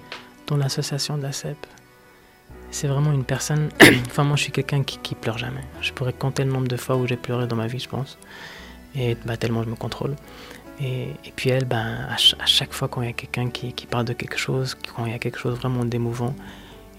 dans 0.48 0.58
l'association 0.58 1.18
de 1.18 1.24
la 1.24 1.32
CEP. 1.32 1.58
C'est 2.72 2.88
vraiment 2.88 3.12
une 3.12 3.24
personne. 3.24 3.70
enfin, 4.08 4.24
moi, 4.24 4.36
je 4.36 4.44
suis 4.44 4.52
quelqu'un 4.52 4.84
qui, 4.84 4.98
qui 5.00 5.16
pleure 5.16 5.38
jamais. 5.38 5.64
Je 5.82 5.92
pourrais 5.94 6.14
compter 6.14 6.44
le 6.44 6.52
nombre 6.52 6.68
de 6.68 6.78
fois 6.78 6.96
où 6.96 7.08
j'ai 7.08 7.18
pleuré 7.18 7.48
dans 7.48 7.56
ma 7.56 7.68
vie, 7.68 7.80
je 7.80 7.90
pense. 7.90 8.18
Et 8.96 9.16
bah, 9.26 9.38
tellement 9.38 9.64
je 9.64 9.70
me 9.70 9.76
contrôle. 9.76 10.16
Et, 10.80 11.08
puis 11.36 11.50
elle, 11.50 11.66
ben, 11.66 12.08
à, 12.10 12.46
chaque 12.46 12.74
fois 12.74 12.88
quand 12.88 13.02
il 13.02 13.08
y 13.08 13.10
a 13.10 13.14
quelqu'un 13.14 13.50
qui, 13.50 13.74
qui, 13.74 13.88
parle 13.88 14.06
de 14.06 14.14
quelque 14.14 14.38
chose, 14.38 14.76
quand 14.96 15.06
il 15.06 15.12
y 15.12 15.16
a 15.16 15.20
quelque 15.20 15.40
chose 15.40 15.56
vraiment 15.56 15.86
d'émouvant, 15.86 16.36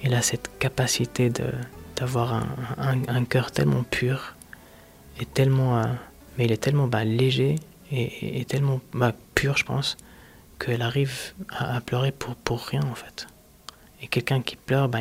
il 0.03 0.15
a 0.15 0.23
cette 0.23 0.51
capacité 0.59 1.31
d'avoir 1.97 2.45
un, 2.77 3.25
cœur 3.25 3.53
tellement 3.53 3.85
pur 3.85 4.35
et 5.21 5.27
tellement, 5.27 5.79
euh, 5.79 5.85
mais 6.37 6.47
il 6.47 6.53
est 6.53 6.63
tellement 6.63 6.89
bah, 6.89 7.05
léger 7.05 7.57
et, 7.93 8.45
tellement 8.47 8.81
bah, 8.93 9.13
pur, 9.35 9.57
je 9.57 9.65
pense, 9.65 9.97
qu'elle 10.59 10.83
arrive 10.83 11.35
à, 11.49 11.81
pleurer 11.81 12.11
pour, 12.13 12.35
pour 12.35 12.61
rien 12.61 12.83
en 12.83 12.95
fait. 12.95 13.29
Et 14.01 14.07
quelqu'un 14.07 14.41
qui 14.41 14.57
pleure, 14.57 14.89
bah, 14.89 15.01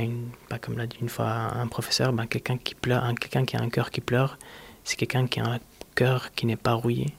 comme 0.59 0.77
l'a 0.77 0.87
dit 0.87 0.97
une 1.01 1.09
fois 1.09 1.29
un 1.29 1.67
professeur, 1.67 2.13
bah, 2.13 2.25
quelqu'un 2.25 2.57
qui 2.57 2.73
pleure, 2.73 3.03
quelqu'un 3.19 3.45
qui 3.45 3.55
a 3.55 3.61
un 3.61 3.69
cœur 3.69 3.91
qui 3.91 4.01
pleure, 4.01 4.39
c'est 4.83 4.95
quelqu'un 4.95 5.27
qui 5.27 5.39
a 5.39 5.45
un 5.45 5.59
cœur 5.95 6.31
qui 6.33 6.45
n'est 6.45 6.55
pas 6.55 6.73
rouillé. 6.73 7.13